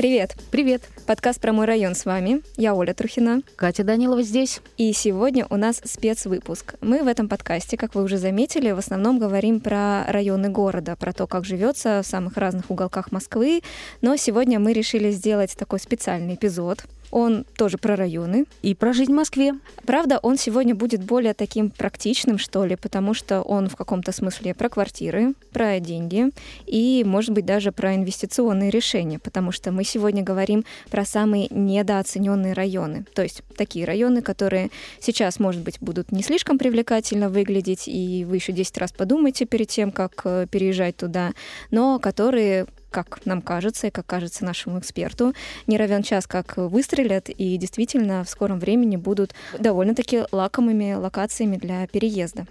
Привет! 0.00 0.34
Привет! 0.50 0.80
Подкаст 1.06 1.42
про 1.42 1.52
мой 1.52 1.66
район 1.66 1.94
с 1.94 2.06
вами. 2.06 2.40
Я 2.56 2.74
Оля 2.74 2.94
Трухина. 2.94 3.42
Катя 3.54 3.84
Данилова 3.84 4.22
здесь. 4.22 4.62
И 4.78 4.94
сегодня 4.94 5.46
у 5.50 5.56
нас 5.56 5.82
спецвыпуск. 5.84 6.76
Мы 6.80 7.02
в 7.02 7.06
этом 7.06 7.28
подкасте, 7.28 7.76
как 7.76 7.94
вы 7.94 8.02
уже 8.02 8.16
заметили, 8.16 8.70
в 8.70 8.78
основном 8.78 9.18
говорим 9.18 9.60
про 9.60 10.06
районы 10.06 10.48
города, 10.48 10.96
про 10.96 11.12
то, 11.12 11.26
как 11.26 11.44
живется 11.44 12.00
в 12.02 12.06
самых 12.06 12.38
разных 12.38 12.70
уголках 12.70 13.12
Москвы. 13.12 13.60
Но 14.00 14.16
сегодня 14.16 14.58
мы 14.58 14.72
решили 14.72 15.10
сделать 15.10 15.54
такой 15.54 15.78
специальный 15.78 16.32
эпизод— 16.32 16.86
он 17.10 17.44
тоже 17.56 17.78
про 17.78 17.96
районы. 17.96 18.44
И 18.62 18.74
про 18.74 18.92
жизнь 18.92 19.12
в 19.12 19.16
Москве. 19.16 19.54
Правда, 19.84 20.18
он 20.22 20.36
сегодня 20.36 20.74
будет 20.74 21.02
более 21.04 21.34
таким 21.34 21.70
практичным, 21.70 22.38
что 22.38 22.64
ли, 22.64 22.76
потому 22.76 23.14
что 23.14 23.42
он 23.42 23.68
в 23.68 23.76
каком-то 23.76 24.12
смысле 24.12 24.54
про 24.54 24.68
квартиры, 24.68 25.34
про 25.52 25.80
деньги 25.80 26.30
и, 26.66 27.02
может 27.06 27.30
быть, 27.30 27.46
даже 27.46 27.72
про 27.72 27.94
инвестиционные 27.94 28.70
решения, 28.70 29.18
потому 29.18 29.52
что 29.52 29.72
мы 29.72 29.84
сегодня 29.84 30.22
говорим 30.22 30.64
про 30.90 31.04
самые 31.04 31.48
недооцененные 31.50 32.52
районы. 32.52 33.04
То 33.14 33.22
есть 33.22 33.42
такие 33.56 33.84
районы, 33.84 34.22
которые 34.22 34.70
сейчас, 35.00 35.38
может 35.38 35.62
быть, 35.62 35.78
будут 35.80 36.12
не 36.12 36.22
слишком 36.22 36.58
привлекательно 36.58 37.28
выглядеть, 37.28 37.88
и 37.88 38.24
вы 38.28 38.36
еще 38.36 38.52
10 38.52 38.78
раз 38.78 38.92
подумайте 38.92 39.46
перед 39.46 39.68
тем, 39.68 39.90
как 39.90 40.22
э, 40.24 40.46
переезжать 40.50 40.96
туда, 40.96 41.32
но 41.70 41.98
которые 41.98 42.66
как 42.90 43.24
нам 43.24 43.42
кажется 43.42 43.86
и 43.86 43.90
как 43.90 44.06
кажется 44.06 44.44
нашему 44.44 44.78
эксперту, 44.78 45.34
не 45.66 45.76
равен 45.76 46.02
час, 46.02 46.26
как 46.26 46.56
выстрелят, 46.56 47.28
и 47.28 47.56
действительно 47.56 48.24
в 48.24 48.28
скором 48.28 48.58
времени 48.58 48.96
будут 48.96 49.34
довольно-таки 49.58 50.24
лакомыми 50.32 50.94
локациями 50.94 51.56
для 51.56 51.86
переезда. 51.86 52.46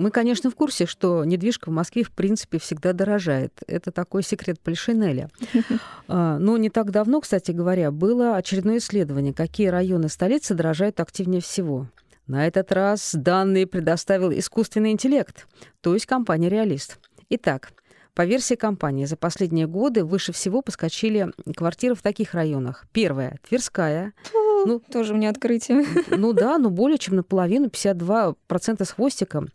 Мы, 0.00 0.10
конечно, 0.10 0.50
в 0.50 0.54
курсе, 0.54 0.86
что 0.86 1.24
недвижка 1.26 1.68
в 1.68 1.72
Москве, 1.72 2.04
в 2.04 2.10
принципе, 2.10 2.58
всегда 2.58 2.94
дорожает. 2.94 3.52
Это 3.66 3.92
такой 3.92 4.22
секрет 4.22 4.58
Полишинеля. 4.60 5.30
А, 6.12 6.38
но 6.38 6.56
не 6.56 6.70
так 6.70 6.90
давно, 6.90 7.20
кстати 7.20 7.52
говоря, 7.52 7.92
было 7.92 8.34
очередное 8.34 8.78
исследование, 8.78 9.32
какие 9.32 9.68
районы 9.68 10.08
столицы 10.08 10.54
дорожают 10.54 10.98
активнее 10.98 11.40
всего. 11.40 11.86
На 12.30 12.46
этот 12.46 12.70
раз 12.70 13.10
данные 13.12 13.66
предоставил 13.66 14.30
искусственный 14.30 14.92
интеллект, 14.92 15.48
то 15.80 15.94
есть 15.94 16.06
компания 16.06 16.48
«Реалист». 16.48 17.00
Итак, 17.28 17.72
по 18.14 18.24
версии 18.24 18.54
компании, 18.54 19.04
за 19.04 19.16
последние 19.16 19.66
годы 19.66 20.04
выше 20.04 20.30
всего 20.30 20.62
поскочили 20.62 21.32
квартиры 21.56 21.96
в 21.96 22.02
таких 22.02 22.34
районах. 22.34 22.86
Первая— 22.92 23.40
Тверская. 23.48 24.12
Ну, 24.32 24.78
тоже 24.78 25.12
мне 25.12 25.28
открытие. 25.28 25.84
Ну 26.16 26.32
да, 26.32 26.58
но 26.58 26.70
более 26.70 26.98
чем 26.98 27.16
наполовину, 27.16 27.66
52% 27.66 28.84
с 28.84 28.90
хвостиком. 28.92 29.48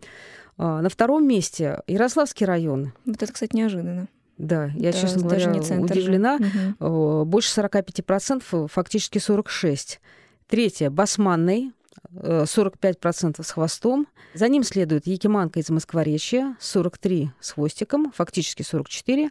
А, 0.58 0.82
на 0.82 0.90
втором 0.90 1.26
месте 1.26 1.80
Ярославский 1.88 2.46
район. 2.46 2.92
Вот 3.06 3.24
это, 3.24 3.32
кстати, 3.32 3.56
неожиданно. 3.56 4.10
Да, 4.38 4.66
я, 4.76 4.92
да, 4.92 5.00
честно 5.00 5.22
говоря, 5.22 5.46
не 5.46 5.60
удивлена. 5.60 6.40
Угу. 6.82 7.24
Больше 7.24 7.58
45%, 7.58 8.68
фактически 8.68 9.20
46%. 9.20 10.00
Третье— 10.48 10.90
Басманный, 10.92 11.72
45% 12.22 13.44
с 13.44 13.52
хвостом. 13.52 14.08
За 14.34 14.48
ним 14.48 14.64
следует 14.64 15.08
Якиманка 15.08 15.60
из 15.60 15.70
Москворечья, 15.70 16.56
43 16.60 17.32
с 17.40 17.52
хвостиком, 17.52 18.12
фактически 18.12 18.64
44. 18.64 19.30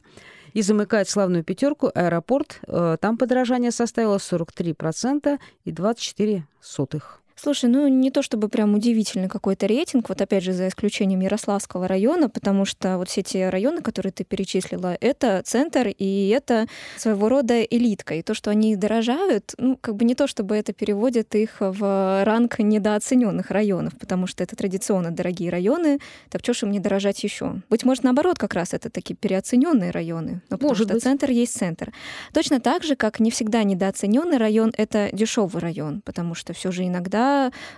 И 0.52 0.62
замыкает 0.62 1.08
славную 1.08 1.42
пятерку 1.42 1.90
аэропорт. 1.92 2.60
Э, 2.68 2.96
там 3.00 3.18
подорожание 3.18 3.72
составило 3.72 4.18
43% 4.18 5.38
и 5.64 5.72
24 5.72 6.46
сотых. 6.60 7.23
Слушай, 7.36 7.68
ну 7.68 7.88
не 7.88 8.10
то 8.10 8.22
чтобы 8.22 8.48
прям 8.48 8.74
удивительный 8.74 9.28
какой-то 9.28 9.66
рейтинг, 9.66 10.08
вот 10.08 10.20
опять 10.20 10.44
же 10.44 10.52
за 10.52 10.68
исключением 10.68 11.20
Ярославского 11.20 11.88
района, 11.88 12.28
потому 12.28 12.64
что 12.64 12.96
вот 12.96 13.08
все 13.08 13.22
те 13.22 13.48
районы, 13.48 13.82
которые 13.82 14.12
ты 14.12 14.24
перечислила, 14.24 14.96
это 15.00 15.42
центр 15.44 15.88
и 15.88 16.28
это 16.28 16.66
своего 16.96 17.28
рода 17.28 17.60
элитка. 17.62 18.14
И 18.14 18.22
то, 18.22 18.34
что 18.34 18.50
они 18.50 18.76
дорожают, 18.76 19.54
ну 19.58 19.76
как 19.80 19.96
бы 19.96 20.04
не 20.04 20.14
то 20.14 20.26
чтобы 20.28 20.56
это 20.56 20.72
переводит 20.72 21.34
их 21.34 21.56
в 21.58 22.24
ранг 22.24 22.60
недооцененных 22.60 23.50
районов, 23.50 23.94
потому 23.98 24.26
что 24.28 24.44
это 24.44 24.54
традиционно 24.54 25.10
дорогие 25.10 25.50
районы, 25.50 25.98
так 26.30 26.42
что 26.42 26.54
ж 26.54 26.62
им 26.62 26.70
не 26.70 26.78
дорожать 26.78 27.22
еще? 27.24 27.56
Быть 27.68 27.84
может, 27.84 28.04
наоборот, 28.04 28.38
как 28.38 28.54
раз 28.54 28.74
это 28.74 28.90
такие 28.90 29.16
переоцененные 29.16 29.90
районы, 29.90 30.40
ну, 30.50 30.56
потому 30.56 30.70
может 30.70 30.86
что 30.86 30.94
быть. 30.94 31.02
центр 31.02 31.30
есть 31.30 31.58
центр. 31.58 31.92
Точно 32.32 32.60
так 32.60 32.84
же, 32.84 32.94
как 32.94 33.18
не 33.18 33.30
всегда 33.32 33.64
недооцененный 33.64 34.38
район 34.38 34.72
это 34.76 35.10
дешевый 35.12 35.60
район, 35.60 36.00
потому 36.04 36.34
что 36.34 36.52
все 36.52 36.70
же 36.70 36.86
иногда 36.86 37.23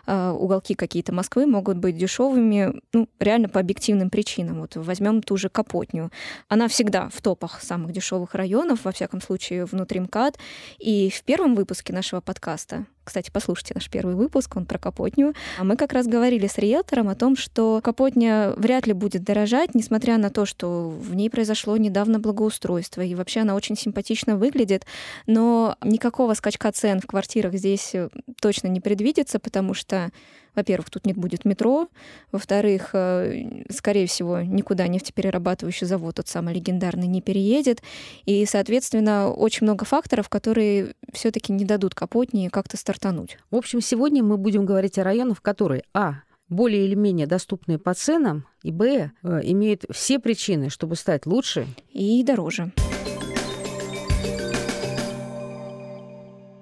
э, 0.06 0.30
уголки 0.30 0.74
какие-то 0.74 1.12
Москвы 1.12 1.46
могут 1.46 1.78
быть 1.78 1.96
дешевыми, 1.96 2.80
ну, 2.92 3.08
реально 3.18 3.48
по 3.48 3.60
объективным 3.60 4.10
причинам. 4.10 4.60
Вот 4.60 4.76
возьмем 4.76 5.22
ту 5.22 5.36
же 5.36 5.48
Капотню. 5.48 6.10
Она 6.48 6.68
всегда 6.68 7.08
в 7.08 7.20
топах 7.20 7.62
самых 7.62 7.92
дешевых 7.92 8.34
районов, 8.34 8.84
во 8.84 8.92
всяком 8.92 9.20
случае, 9.20 9.64
внутри 9.64 10.00
МКАД. 10.00 10.38
И 10.78 11.10
в 11.10 11.22
первом 11.22 11.54
выпуске 11.54 11.92
нашего 11.92 12.20
подкаста 12.20 12.86
кстати, 13.06 13.30
послушайте 13.32 13.72
наш 13.74 13.88
первый 13.88 14.16
выпуск, 14.16 14.56
он 14.56 14.66
про 14.66 14.78
Капотню. 14.78 15.32
А 15.58 15.64
мы 15.64 15.76
как 15.76 15.92
раз 15.92 16.08
говорили 16.08 16.48
с 16.48 16.58
риэлтором 16.58 17.08
о 17.08 17.14
том, 17.14 17.36
что 17.36 17.80
Капотня 17.82 18.52
вряд 18.56 18.86
ли 18.86 18.92
будет 18.92 19.22
дорожать, 19.22 19.74
несмотря 19.74 20.18
на 20.18 20.28
то, 20.28 20.44
что 20.44 20.90
в 20.90 21.14
ней 21.14 21.30
произошло 21.30 21.76
недавно 21.76 22.18
благоустройство, 22.18 23.02
и 23.02 23.14
вообще 23.14 23.40
она 23.40 23.54
очень 23.54 23.76
симпатично 23.76 24.36
выглядит, 24.36 24.86
но 25.26 25.76
никакого 25.84 26.34
скачка 26.34 26.72
цен 26.72 27.00
в 27.00 27.06
квартирах 27.06 27.54
здесь 27.54 27.94
э, 27.94 28.08
точно 28.40 28.66
не 28.66 28.80
предвидится, 28.80 29.38
потому 29.38 29.72
что 29.72 30.10
во-первых, 30.56 30.90
тут 30.90 31.06
не 31.06 31.12
будет 31.12 31.44
метро. 31.44 31.88
Во-вторых, 32.32 32.90
э, 32.94 33.64
скорее 33.70 34.06
всего, 34.06 34.40
никуда 34.40 34.88
нефтеперерабатывающий 34.88 35.86
завод, 35.86 36.16
тот 36.16 36.28
самый 36.28 36.54
легендарный, 36.54 37.06
не 37.06 37.20
переедет. 37.20 37.82
И, 38.24 38.44
соответственно, 38.46 39.30
очень 39.30 39.66
много 39.66 39.84
факторов, 39.84 40.28
которые 40.28 40.94
все 41.12 41.30
таки 41.30 41.52
не 41.52 41.64
дадут 41.64 41.94
Капотни 41.94 42.48
как-то 42.48 42.76
стартануть. 42.76 43.38
В 43.50 43.56
общем, 43.56 43.80
сегодня 43.80 44.24
мы 44.24 44.36
будем 44.38 44.66
говорить 44.66 44.98
о 44.98 45.04
районах, 45.04 45.42
которые, 45.42 45.84
а, 45.92 46.22
более 46.48 46.86
или 46.86 46.94
менее 46.94 47.26
доступные 47.26 47.78
по 47.78 47.94
ценам, 47.94 48.46
и, 48.62 48.72
б, 48.72 49.10
э, 49.22 49.40
имеют 49.42 49.84
все 49.90 50.18
причины, 50.18 50.70
чтобы 50.70 50.96
стать 50.96 51.26
лучше 51.26 51.66
и 51.92 52.22
дороже. 52.22 52.72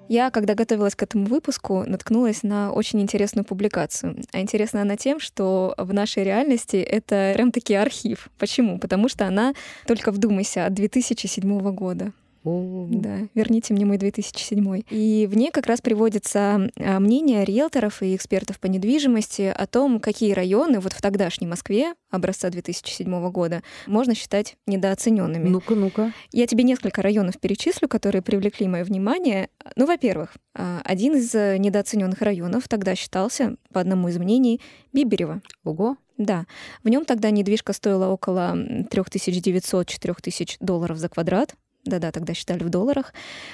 Я, 0.07 0.29
когда 0.29 0.53
готовилась 0.53 0.95
к 0.95 1.03
этому 1.03 1.25
выпуску, 1.25 1.83
наткнулась 1.87 2.43
на 2.43 2.71
очень 2.71 3.01
интересную 3.01 3.43
публикацию. 3.43 4.17
А 4.31 4.39
интересна 4.39 4.81
она 4.81 4.97
тем, 4.97 5.19
что 5.19 5.73
в 5.77 5.93
нашей 5.93 6.23
реальности 6.23 6.77
это 6.77 7.31
прям-таки 7.35 7.73
архив. 7.73 8.29
Почему? 8.37 8.77
Потому 8.79 9.09
что 9.09 9.25
она, 9.25 9.53
только 9.87 10.11
вдумайся, 10.11 10.65
от 10.65 10.73
2007 10.73 11.71
года. 11.71 12.11
Да, 12.45 13.27
верните 13.33 13.73
мне 13.73 13.85
мой 13.85 13.97
2007. 13.97 14.83
И 14.89 15.27
в 15.29 15.35
ней 15.35 15.51
как 15.51 15.65
раз 15.65 15.81
приводится 15.81 16.69
а, 16.77 16.99
мнение 16.99 17.43
риэлторов 17.43 18.03
и 18.03 18.15
экспертов 18.15 18.59
по 18.59 18.67
недвижимости 18.67 19.53
о 19.55 19.65
том, 19.65 19.99
какие 19.99 20.33
районы 20.33 20.79
вот 20.79 20.93
в 20.93 21.01
тогдашней 21.01 21.47
Москве 21.47 21.93
образца 22.11 22.49
2007 22.49 23.31
года 23.31 23.63
можно 23.87 24.13
считать 24.13 24.57
недооцененными. 24.67 25.49
Ну-ка, 25.49 25.75
ну-ка. 25.75 26.13
Я 26.31 26.47
тебе 26.47 26.63
несколько 26.63 27.01
районов 27.01 27.39
перечислю, 27.39 27.87
которые 27.87 28.21
привлекли 28.21 28.67
мое 28.67 28.83
внимание. 28.83 29.49
Ну, 29.75 29.85
во-первых, 29.85 30.33
а, 30.53 30.81
один 30.83 31.15
из 31.15 31.33
недооцененных 31.33 32.21
районов 32.21 32.67
тогда 32.67 32.95
считался, 32.95 33.55
по 33.73 33.81
одному 33.81 34.09
из 34.09 34.17
мнений, 34.17 34.61
Биберево. 34.93 35.41
Ого. 35.63 35.97
Да. 36.17 36.45
В 36.83 36.89
нем 36.89 37.05
тогда 37.05 37.29
недвижка 37.29 37.73
стоила 37.73 38.07
около 38.07 38.55
3900-4000 38.55 40.57
долларов 40.59 40.97
за 40.97 41.09
квадрат 41.09 41.55
да-да, 41.85 42.11
тогда 42.11 42.33
считали 42.33 42.63
в 42.63 42.69
долларах, 42.69 43.13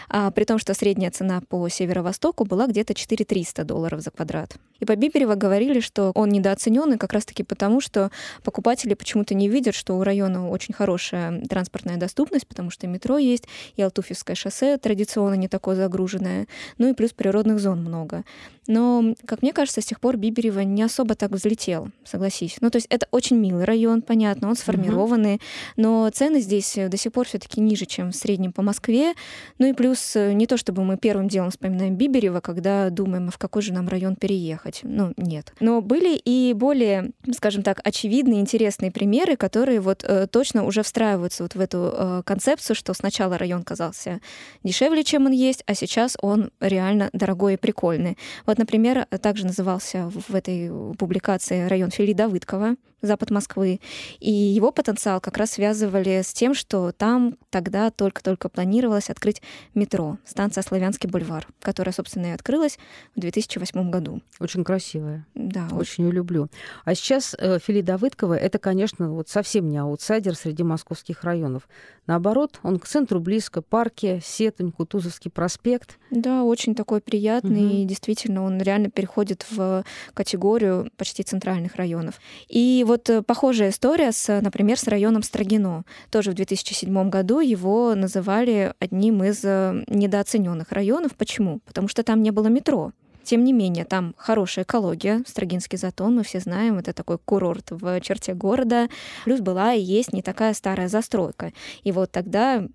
а, 0.10 0.32
при 0.32 0.46
том, 0.46 0.58
что 0.58 0.74
средняя 0.74 1.12
цена 1.12 1.42
по 1.48 1.68
северо-востоку 1.68 2.46
была 2.46 2.68
где-то 2.68 2.94
4300 2.94 3.64
долларов 3.66 4.02
за 4.02 4.12
квадрат. 4.12 4.56
И 4.80 4.86
по 4.86 4.96
Биберева 4.96 5.36
говорили, 5.36 5.80
что 5.80 6.12
он 6.16 6.30
недооцененный 6.30 6.98
как 6.98 7.14
раз-таки 7.14 7.44
потому, 7.44 7.82
что 7.82 8.10
покупатели 8.44 8.94
почему-то 8.94 9.36
не 9.36 9.48
видят, 9.48 9.76
что 9.76 9.98
у 9.98 10.04
района 10.04 10.50
очень 10.50 10.74
хорошая 10.74 11.42
транспортная 11.42 11.98
доступность, 11.98 12.48
потому 12.48 12.72
что 12.72 12.88
метро 12.88 13.18
есть, 13.18 13.48
и 13.76 13.82
Алтуфьевское 13.82 14.36
шоссе 14.36 14.78
традиционно 14.78 15.36
не 15.36 15.48
такое 15.48 15.76
загруженное, 15.76 16.48
ну 16.78 16.90
и 16.90 16.94
плюс 16.94 17.12
природных 17.12 17.60
зон 17.60 17.82
много. 17.82 18.24
Но, 18.68 19.16
как 19.26 19.42
мне 19.42 19.54
кажется, 19.54 19.82
с 19.82 19.86
тех 19.86 20.00
пор 20.00 20.18
Биберева 20.18 20.62
не 20.62 20.84
особо 20.84 21.16
так 21.16 21.32
взлетел, 21.32 21.90
согласись. 22.06 22.58
Ну, 22.62 22.70
то 22.70 22.78
есть 22.78 22.88
это 22.90 23.08
очень 23.12 23.38
милый 23.38 23.66
район, 23.66 24.02
понятно, 24.02 24.50
он 24.50 24.56
сформированный, 24.56 25.36
угу. 25.36 25.42
но 25.78 26.10
цены 26.14 26.40
здесь 26.40 26.76
до 26.76 26.96
сих 26.96 27.12
пор 27.12 27.28
все 27.28 27.40
таки 27.40 27.60
ниже, 27.60 27.86
чем 27.86 28.12
в 28.12 28.16
среднем 28.22 28.54
по 28.54 28.62
Москве. 28.62 29.14
Ну 29.60 29.68
и 29.68 29.74
плюс 29.74 30.16
э, 30.16 30.34
не 30.34 30.48
то, 30.48 30.58
чтобы 30.58 30.84
мы 30.84 30.98
первым 30.98 31.28
делом 31.28 31.52
вспоминаем 31.52 31.96
Биберева, 31.96 32.40
когда 32.40 32.90
думаем, 32.90 33.28
а 33.28 33.32
в 33.32 33.38
какой 33.38 33.62
же 33.62 33.74
нам 33.74 33.88
район 33.90 34.16
переехать. 34.16 34.82
Ну, 34.84 35.14
нет. 35.18 35.54
Но 35.60 35.82
были 35.82 36.16
и 36.16 36.54
более, 36.54 37.12
скажем 37.36 37.64
так, 37.64 37.82
очевидные, 37.84 38.40
интересные 38.40 38.92
примеры, 38.92 39.36
которые 39.36 39.80
вот 39.80 40.04
э, 40.08 40.28
точно 40.28 40.66
уже 40.66 40.84
встраиваются 40.84 41.44
вот 41.44 41.56
в 41.56 41.60
эту 41.60 41.92
э, 41.94 42.22
концепцию, 42.26 42.76
что 42.76 42.94
сначала 42.94 43.38
район 43.38 43.64
казался 43.64 44.22
дешевле, 44.64 45.04
чем 45.04 45.26
он 45.26 45.32
есть, 45.32 45.64
а 45.66 45.76
сейчас 45.76 46.18
он 46.22 46.52
реально 46.60 47.10
дорогой 47.14 47.56
и 47.56 47.58
прикольный. 47.58 48.18
Вот, 48.46 48.58
например, 48.58 49.06
также 49.22 49.46
назывался 49.46 50.10
в 50.10 50.36
этой 50.36 50.72
публикации 50.96 51.68
район 51.68 51.92
Фили 51.92 52.14
Давыдкова. 52.14 52.76
Запад 53.02 53.32
Москвы. 53.32 53.80
И 54.20 54.32
его 54.32 54.72
потенциал 54.72 55.22
как 55.22 55.38
раз 55.38 55.52
связывали 55.52 56.22
с 56.22 56.34
тем, 56.34 56.54
что 56.54 56.92
там 56.92 57.38
тогда 57.50 57.92
только-только 57.92 58.50
планировалось 58.50 59.10
открыть 59.10 59.42
метро, 59.74 60.18
станция 60.26 60.64
Славянский 60.64 61.10
бульвар, 61.10 61.48
которая, 61.62 61.94
собственно, 61.94 62.28
и 62.28 62.32
открылась 62.32 62.78
в 63.16 63.20
2008 63.20 63.90
году. 63.90 64.22
Очень 64.40 64.64
красивая. 64.64 65.26
Да. 65.36 65.68
Очень 65.72 66.06
ее 66.06 66.12
люблю. 66.12 66.50
А 66.86 66.96
сейчас 66.96 67.36
э, 67.38 67.60
Фили 67.60 67.82
Давыдкова— 67.82 68.34
это, 68.36 68.60
конечно, 68.60 69.12
вот 69.12 69.30
совсем 69.30 69.70
не 69.70 69.78
аутсайдер 69.78 70.36
среди 70.36 70.64
московских 70.64 71.24
районов. 71.24 71.68
Наоборот, 72.08 72.60
он 72.64 72.80
к 72.80 72.88
центру 72.88 73.20
близко, 73.20 73.62
парки, 73.62 74.22
Сетунь, 74.24 74.72
Кутузовский 74.72 75.30
проспект. 75.30 75.98
Да, 76.10 76.44
очень 76.44 76.76
такой 76.76 77.00
приятный, 77.00 77.66
угу. 77.66 77.76
и 77.76 77.86
действительно 77.86 78.44
он 78.44 78.62
реально 78.62 78.90
переходит 78.90 79.46
в 79.50 79.86
категорию 80.14 80.92
почти 80.98 81.24
центральных 81.24 81.76
районов. 81.76 82.20
И 82.48 82.84
вот 82.92 83.10
э, 83.10 83.22
похожая 83.22 83.70
история, 83.70 84.12
с, 84.12 84.42
например, 84.42 84.78
с 84.78 84.86
районом 84.88 85.24
Строгино. 85.24 85.86
Тоже 86.10 86.32
в 86.32 86.34
2007 86.34 87.10
году 87.10 87.40
его 87.40 87.96
называли 87.96 88.74
одним 88.80 89.24
из 89.24 89.46
э, 89.46 89.84
недооцененных 89.88 90.74
районов. 90.74 91.16
Почему? 91.16 91.60
Потому 91.66 91.88
что 91.88 92.04
там 92.04 92.22
не 92.22 92.32
было 92.32 92.48
метро. 92.48 92.92
Тем 93.24 93.46
не 93.46 93.54
менее, 93.54 93.86
там 93.86 94.14
хорошая 94.18 94.66
экология, 94.66 95.24
Строгинский 95.26 95.78
затон, 95.78 96.16
мы 96.16 96.24
все 96.24 96.40
знаем, 96.40 96.80
это 96.80 96.92
такой 96.92 97.18
курорт 97.18 97.68
в 97.70 98.02
черте 98.02 98.34
города. 98.34 98.90
Плюс 99.24 99.40
была 99.40 99.74
и 99.74 99.82
есть 99.82 100.12
не 100.12 100.22
такая 100.22 100.54
старая 100.54 100.90
застройка. 100.90 101.54
И 101.84 101.94
вот 101.94 102.12
тогда 102.12 102.68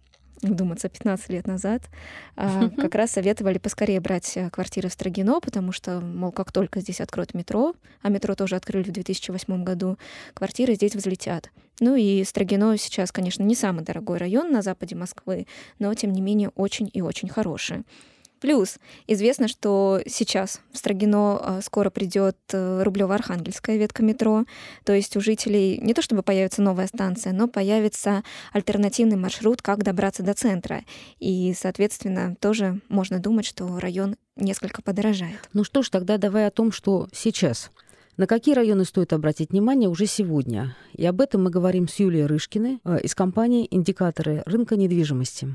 вдуматься, 0.42 0.88
15 0.88 1.28
лет 1.30 1.46
назад, 1.46 1.82
а, 2.36 2.68
как 2.76 2.94
раз 2.94 3.12
советовали 3.12 3.58
поскорее 3.58 4.00
брать 4.00 4.36
э, 4.36 4.50
квартиры 4.50 4.88
в 4.88 4.92
Строгино, 4.92 5.40
потому 5.40 5.72
что, 5.72 6.00
мол, 6.00 6.32
как 6.32 6.52
только 6.52 6.80
здесь 6.80 7.00
откроют 7.00 7.34
метро, 7.34 7.74
а 8.02 8.08
метро 8.08 8.34
тоже 8.34 8.56
открыли 8.56 8.84
в 8.84 8.92
2008 8.92 9.64
году, 9.64 9.98
квартиры 10.34 10.74
здесь 10.74 10.94
взлетят. 10.94 11.50
Ну 11.80 11.94
и 11.94 12.24
Строгино 12.24 12.76
сейчас, 12.78 13.12
конечно, 13.12 13.42
не 13.42 13.54
самый 13.54 13.84
дорогой 13.84 14.18
район 14.18 14.50
на 14.50 14.62
западе 14.62 14.94
Москвы, 14.94 15.46
но, 15.78 15.92
тем 15.94 16.12
не 16.12 16.20
менее, 16.22 16.50
очень 16.54 16.90
и 16.92 17.02
очень 17.02 17.28
хороший. 17.28 17.84
Плюс 18.46 18.76
известно, 19.08 19.48
что 19.48 20.00
сейчас 20.06 20.60
в 20.70 20.78
Строгино 20.78 21.36
а, 21.40 21.60
скоро 21.62 21.90
придет 21.90 22.36
э, 22.52 22.84
Рублево-Архангельская 22.84 23.76
ветка 23.76 24.04
метро. 24.04 24.44
То 24.84 24.92
есть 24.92 25.16
у 25.16 25.20
жителей 25.20 25.78
не 25.78 25.94
то 25.94 26.00
чтобы 26.00 26.22
появится 26.22 26.62
новая 26.62 26.86
станция, 26.86 27.32
но 27.32 27.48
появится 27.48 28.22
альтернативный 28.52 29.16
маршрут, 29.16 29.62
как 29.62 29.82
добраться 29.82 30.22
до 30.22 30.32
центра. 30.34 30.82
И, 31.18 31.54
соответственно, 31.58 32.36
тоже 32.38 32.80
можно 32.88 33.18
думать, 33.18 33.46
что 33.46 33.80
район 33.80 34.14
несколько 34.36 34.80
подорожает. 34.80 35.40
Ну 35.52 35.64
что 35.64 35.82
ж, 35.82 35.88
тогда 35.88 36.16
давай 36.16 36.46
о 36.46 36.52
том, 36.52 36.70
что 36.70 37.08
сейчас. 37.12 37.72
На 38.16 38.28
какие 38.28 38.54
районы 38.54 38.84
стоит 38.84 39.12
обратить 39.12 39.50
внимание 39.50 39.88
уже 39.88 40.06
сегодня? 40.06 40.76
И 40.92 41.04
об 41.04 41.20
этом 41.20 41.42
мы 41.42 41.50
говорим 41.50 41.88
с 41.88 41.96
Юлией 41.96 42.26
Рышкиной 42.26 42.78
э, 42.84 43.00
из 43.02 43.16
компании 43.16 43.66
«Индикаторы 43.72 44.44
рынка 44.46 44.76
недвижимости». 44.76 45.48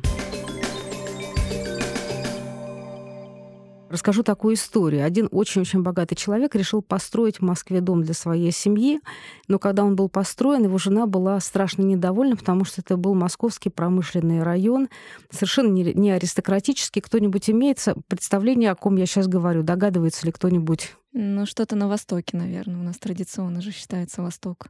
Расскажу 3.91 4.23
такую 4.23 4.55
историю. 4.55 5.03
Один 5.03 5.27
очень-очень 5.31 5.81
богатый 5.81 6.15
человек 6.15 6.55
решил 6.55 6.81
построить 6.81 7.39
в 7.39 7.41
Москве 7.41 7.81
дом 7.81 8.03
для 8.03 8.13
своей 8.13 8.53
семьи, 8.53 9.01
но 9.49 9.59
когда 9.59 9.83
он 9.83 9.97
был 9.97 10.07
построен, 10.07 10.63
его 10.63 10.77
жена 10.77 11.07
была 11.07 11.37
страшно 11.41 11.81
недовольна, 11.81 12.37
потому 12.37 12.63
что 12.63 12.79
это 12.79 12.95
был 12.95 13.15
московский 13.15 13.69
промышленный 13.69 14.43
район, 14.43 14.87
совершенно 15.29 15.73
не 15.73 16.09
аристократический. 16.09 17.01
Кто-нибудь 17.01 17.49
имеется 17.49 17.95
представление, 18.07 18.71
о 18.71 18.75
ком 18.75 18.95
я 18.95 19.05
сейчас 19.05 19.27
говорю? 19.27 19.61
Догадывается 19.61 20.25
ли 20.25 20.31
кто-нибудь? 20.31 20.95
Ну, 21.11 21.45
что-то 21.45 21.75
на 21.75 21.89
Востоке, 21.89 22.37
наверное. 22.37 22.79
У 22.79 22.83
нас 22.83 22.97
традиционно 22.97 23.59
же 23.59 23.71
считается 23.71 24.21
Восток. 24.21 24.67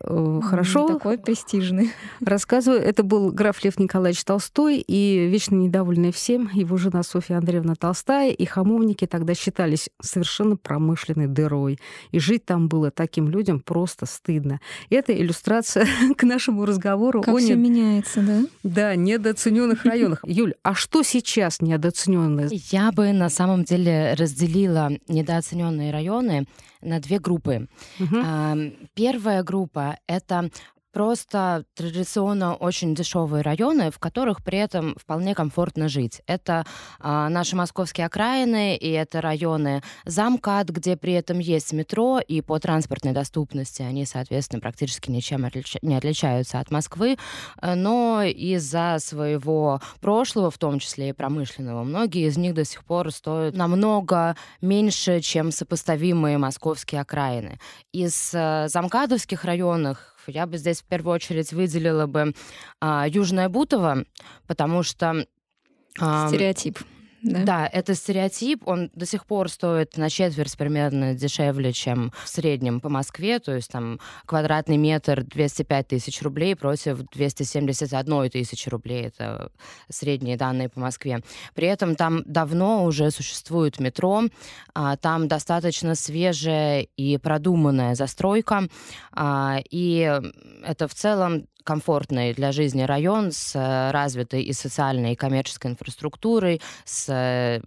Э, 0.00 0.40
хорошо. 0.42 0.88
Такой 0.88 1.18
престижный. 1.18 1.90
Рассказываю, 2.20 2.80
это 2.80 3.02
был 3.02 3.30
граф 3.30 3.62
Лев 3.64 3.78
Николаевич 3.78 4.24
Толстой 4.24 4.78
и 4.78 5.26
вечно 5.28 5.54
недовольный 5.54 6.12
всем 6.12 6.50
его 6.52 6.76
жена 6.76 7.02
Софья 7.02 7.38
Андреевна 7.38 7.74
Толстая, 7.74 8.30
и 8.30 8.44
хамовники 8.44 9.06
тогда 9.06 9.34
считались 9.34 9.88
совершенно 10.00 10.56
промышленной 10.56 11.26
дырой. 11.26 11.78
И 12.10 12.18
жить 12.18 12.44
там 12.44 12.68
было 12.68 12.90
таким 12.90 13.28
людям 13.28 13.60
просто 13.60 14.06
стыдно. 14.06 14.60
Это 14.90 15.16
иллюстрация 15.16 15.86
к 16.16 16.22
нашему 16.24 16.64
разговору 16.64 17.22
как 17.22 17.34
о... 17.34 17.38
все 17.38 17.54
не... 17.54 17.70
меняется, 17.70 18.20
да? 18.20 18.42
Да, 18.62 18.96
недооцененных 18.96 19.84
районах. 19.84 20.20
Юль, 20.24 20.54
а 20.62 20.74
что 20.74 21.02
сейчас 21.02 21.60
недооцененное? 21.60 22.48
Я 22.50 22.92
бы 22.92 23.12
на 23.12 23.28
самом 23.28 23.64
деле 23.64 24.14
разделила 24.14 24.90
недооцененные 25.08 25.92
районы 25.92 26.46
на 26.86 27.00
две 27.00 27.18
группы. 27.18 27.68
Угу. 28.00 28.16
Первая 28.94 29.42
группа 29.42 29.98
это 30.06 30.50
просто 30.96 31.66
традиционно 31.74 32.54
очень 32.54 32.94
дешевые 32.94 33.42
районы, 33.42 33.90
в 33.90 33.98
которых 33.98 34.42
при 34.42 34.56
этом 34.56 34.96
вполне 34.98 35.34
комфортно 35.34 35.90
жить. 35.90 36.22
Это 36.26 36.64
э, 37.00 37.28
наши 37.28 37.54
московские 37.54 38.06
окраины, 38.06 38.76
и 38.76 38.90
это 38.92 39.20
районы 39.20 39.82
замкат, 40.06 40.70
где 40.70 40.96
при 40.96 41.12
этом 41.12 41.38
есть 41.38 41.74
метро, 41.74 42.18
и 42.18 42.40
по 42.40 42.58
транспортной 42.58 43.12
доступности 43.12 43.82
они, 43.82 44.06
соответственно, 44.06 44.62
практически 44.62 45.10
ничем 45.10 45.44
отлич... 45.44 45.76
не 45.82 45.96
отличаются 45.96 46.60
от 46.60 46.70
Москвы, 46.70 47.18
э, 47.60 47.74
но 47.74 48.22
из-за 48.22 48.96
своего 48.98 49.82
прошлого, 50.00 50.50
в 50.50 50.56
том 50.56 50.78
числе 50.78 51.10
и 51.10 51.12
промышленного, 51.12 51.84
многие 51.84 52.26
из 52.26 52.38
них 52.38 52.54
до 52.54 52.64
сих 52.64 52.86
пор 52.86 53.12
стоят 53.12 53.54
намного 53.54 54.34
меньше, 54.62 55.20
чем 55.20 55.52
сопоставимые 55.52 56.38
московские 56.38 57.02
окраины. 57.02 57.58
Из 57.92 58.30
э, 58.32 58.68
замкадовских 58.70 59.44
районов 59.44 60.15
я 60.28 60.46
бы 60.46 60.58
здесь 60.58 60.80
в 60.80 60.84
первую 60.84 61.14
очередь 61.14 61.52
выделила 61.52 62.06
бы 62.06 62.34
а, 62.80 63.06
Южное 63.08 63.48
Бутово, 63.48 64.04
потому 64.46 64.82
что... 64.82 65.26
А, 65.98 66.28
Стереотип. 66.28 66.78
Да? 67.26 67.42
да, 67.44 67.66
это 67.66 67.94
стереотип, 67.94 68.66
он 68.66 68.90
до 68.94 69.04
сих 69.04 69.26
пор 69.26 69.48
стоит 69.48 69.96
на 69.96 70.08
четверть 70.08 70.56
примерно 70.56 71.14
дешевле, 71.14 71.72
чем 71.72 72.12
в 72.24 72.28
среднем 72.28 72.80
по 72.80 72.88
Москве, 72.88 73.38
то 73.38 73.54
есть 73.54 73.70
там 73.70 73.98
квадратный 74.26 74.76
метр 74.76 75.24
205 75.24 75.88
тысяч 75.88 76.22
рублей 76.22 76.54
против 76.54 76.98
271 77.12 78.30
тысячи 78.30 78.68
рублей, 78.68 79.06
это 79.06 79.50
средние 79.88 80.36
данные 80.36 80.68
по 80.68 80.80
Москве. 80.80 81.22
При 81.54 81.66
этом 81.66 81.96
там 81.96 82.22
давно 82.26 82.84
уже 82.84 83.10
существует 83.10 83.80
метро, 83.80 84.22
а, 84.74 84.96
там 84.96 85.28
достаточно 85.28 85.94
свежая 85.94 86.86
и 86.96 87.18
продуманная 87.18 87.94
застройка, 87.94 88.68
а, 89.12 89.58
и 89.70 90.20
это 90.64 90.86
в 90.86 90.94
целом 90.94 91.46
комфортный 91.66 92.32
для 92.32 92.52
жизни 92.52 92.82
район 92.82 93.32
с 93.32 93.54
э, 93.54 93.90
развитой 93.90 94.42
и 94.42 94.52
социальной, 94.52 95.12
и 95.12 95.16
коммерческой 95.16 95.72
инфраструктурой, 95.72 96.62
с 96.84 97.08
э, 97.12 97.60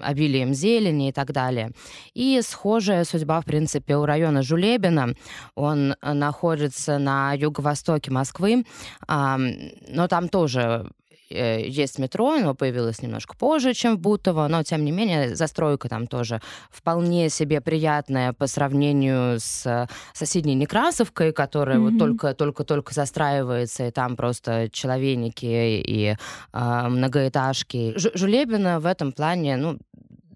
обилием 0.00 0.54
зелени 0.54 1.08
и 1.08 1.12
так 1.12 1.32
далее. 1.32 1.72
И 2.14 2.40
схожая 2.42 3.04
судьба, 3.04 3.40
в 3.40 3.44
принципе, 3.46 3.96
у 3.96 4.04
района 4.04 4.42
Жулебина. 4.42 5.14
Он 5.54 5.94
э, 6.00 6.12
находится 6.12 6.98
на 6.98 7.32
юго-востоке 7.32 8.10
Москвы, 8.10 8.64
но 9.08 10.08
там 10.08 10.28
тоже 10.28 10.90
есть 11.30 11.98
метро, 11.98 12.34
оно 12.34 12.54
появилось 12.54 13.02
немножко 13.02 13.36
позже, 13.36 13.74
чем 13.74 13.96
в 13.96 14.00
Бутово, 14.00 14.48
но, 14.48 14.62
тем 14.62 14.84
не 14.84 14.92
менее, 14.92 15.34
застройка 15.34 15.88
там 15.88 16.06
тоже 16.06 16.40
вполне 16.70 17.28
себе 17.28 17.60
приятная 17.60 18.32
по 18.32 18.46
сравнению 18.46 19.40
с 19.40 19.88
соседней 20.12 20.54
Некрасовкой, 20.54 21.32
которая 21.32 21.78
mm-hmm. 21.78 21.90
вот 21.90 21.98
только-только-только 21.98 22.94
застраивается, 22.94 23.86
и 23.88 23.90
там 23.90 24.16
просто 24.16 24.68
человейники 24.70 25.46
и 25.46 26.16
э, 26.52 26.88
многоэтажки. 26.88 27.98
Ж- 27.98 28.12
Жулебина 28.14 28.80
в 28.80 28.86
этом 28.86 29.12
плане, 29.12 29.56
ну, 29.56 29.78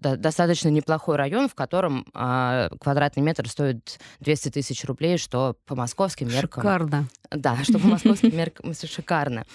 достаточно 0.01 0.69
неплохой 0.69 1.15
район, 1.15 1.47
в 1.47 1.55
котором 1.55 2.05
э, 2.13 2.69
квадратный 2.79 3.23
метр 3.23 3.47
стоит 3.47 3.99
200 4.19 4.49
тысяч 4.49 4.83
рублей, 4.85 5.17
что 5.17 5.55
по 5.65 5.75
московским 5.75 6.27
меркам... 6.27 6.63
Шикарно. 6.63 7.07
Да, 7.29 7.57
что 7.63 7.79
по 7.79 7.87
московским 7.87 8.35
меркам 8.35 8.73
шикарно. 8.73 9.45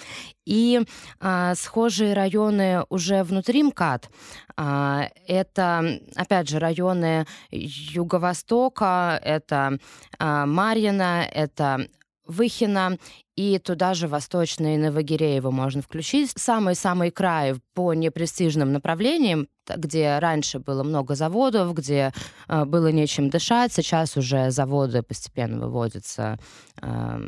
И 0.44 0.80
э, 1.20 1.54
схожие 1.56 2.14
районы 2.14 2.84
уже 2.88 3.22
внутри 3.24 3.62
МКАД. 3.64 4.08
Э, 4.56 5.02
это, 5.26 6.00
опять 6.14 6.48
же, 6.48 6.58
районы 6.58 7.26
Юго-Востока, 7.50 9.20
это 9.22 9.78
э, 10.18 10.44
Марьино, 10.46 11.26
это 11.30 11.86
Выхина 12.26 12.98
и 13.36 13.58
туда 13.58 13.94
же 13.94 14.08
Восточное 14.08 14.78
Новогиреево 14.78 15.50
можно 15.50 15.82
включить. 15.82 16.32
Самый-самый 16.34 17.10
край 17.10 17.54
по 17.74 17.94
непрестижным 17.94 18.72
направлениям 18.72 19.46
где 19.76 20.18
раньше 20.18 20.58
было 20.58 20.82
много 20.82 21.14
заводов, 21.14 21.74
где 21.74 22.12
э, 22.48 22.64
было 22.64 22.88
нечем 22.88 23.30
дышать. 23.30 23.72
Сейчас 23.72 24.16
уже 24.16 24.50
заводы 24.50 25.02
постепенно 25.02 25.58
выводятся 25.58 26.38
э, 26.80 27.18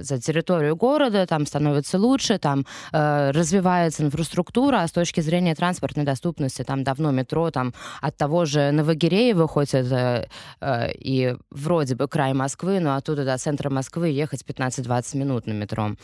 за 0.00 0.20
территорию 0.20 0.76
города, 0.76 1.26
там 1.26 1.46
становится 1.46 1.98
лучше, 1.98 2.38
там 2.38 2.66
э, 2.92 3.30
развивается 3.30 4.02
инфраструктура, 4.02 4.82
а 4.82 4.88
с 4.88 4.92
точки 4.92 5.20
зрения 5.20 5.54
транспортной 5.54 6.04
доступности, 6.04 6.62
там 6.62 6.84
давно 6.84 7.10
метро, 7.10 7.50
там 7.50 7.74
от 8.00 8.16
того 8.16 8.44
же 8.44 8.70
Новогиреева, 8.70 9.48
хоть 9.48 9.74
это 9.74 10.28
э, 10.60 10.92
и 10.94 11.36
вроде 11.50 11.94
бы 11.94 12.08
край 12.08 12.34
Москвы, 12.34 12.80
но 12.80 12.96
оттуда 12.96 13.24
до 13.24 13.36
центра 13.38 13.70
Москвы 13.70 14.08
ехать 14.08 14.42
15-20 14.42 15.16
минут 15.16 15.46
на 15.46 15.52
метро. 15.52 15.96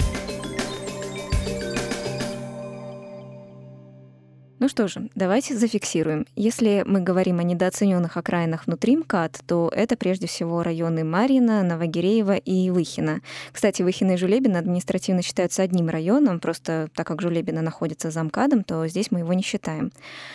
Ну 4.61 4.69
что 4.69 4.89
же, 4.89 5.09
давайте 5.15 5.57
зафиксируем. 5.57 6.27
Если 6.37 6.85
мы 6.87 7.01
говорим 7.01 7.39
о 7.39 7.43
недооцененных 7.43 8.19
окраинах 8.19 8.67
внутри 8.67 8.95
МКАД, 8.99 9.41
то 9.47 9.73
это 9.75 9.97
прежде 9.97 10.27
всего 10.27 10.63
районы 10.63 11.03
Марина, 11.03 11.63
Новогиреева 11.63 12.37
и 12.37 12.69
Выхина. 12.69 13.23
Кстати, 13.53 13.81
Выхина 13.81 14.13
и 14.13 14.17
Жулебина 14.19 14.59
административно 14.59 15.23
считаются 15.23 15.63
одним 15.63 15.89
районом, 15.89 16.41
просто 16.41 16.91
так 16.95 17.07
как 17.07 17.23
Жулебина 17.23 17.63
находится 17.63 18.11
за 18.11 18.23
МКАДом, 18.23 18.63
то 18.63 18.87
здесь 18.87 19.11
мы 19.11 19.21
его 19.21 19.33
не 19.33 19.43
считаем. 19.43 19.93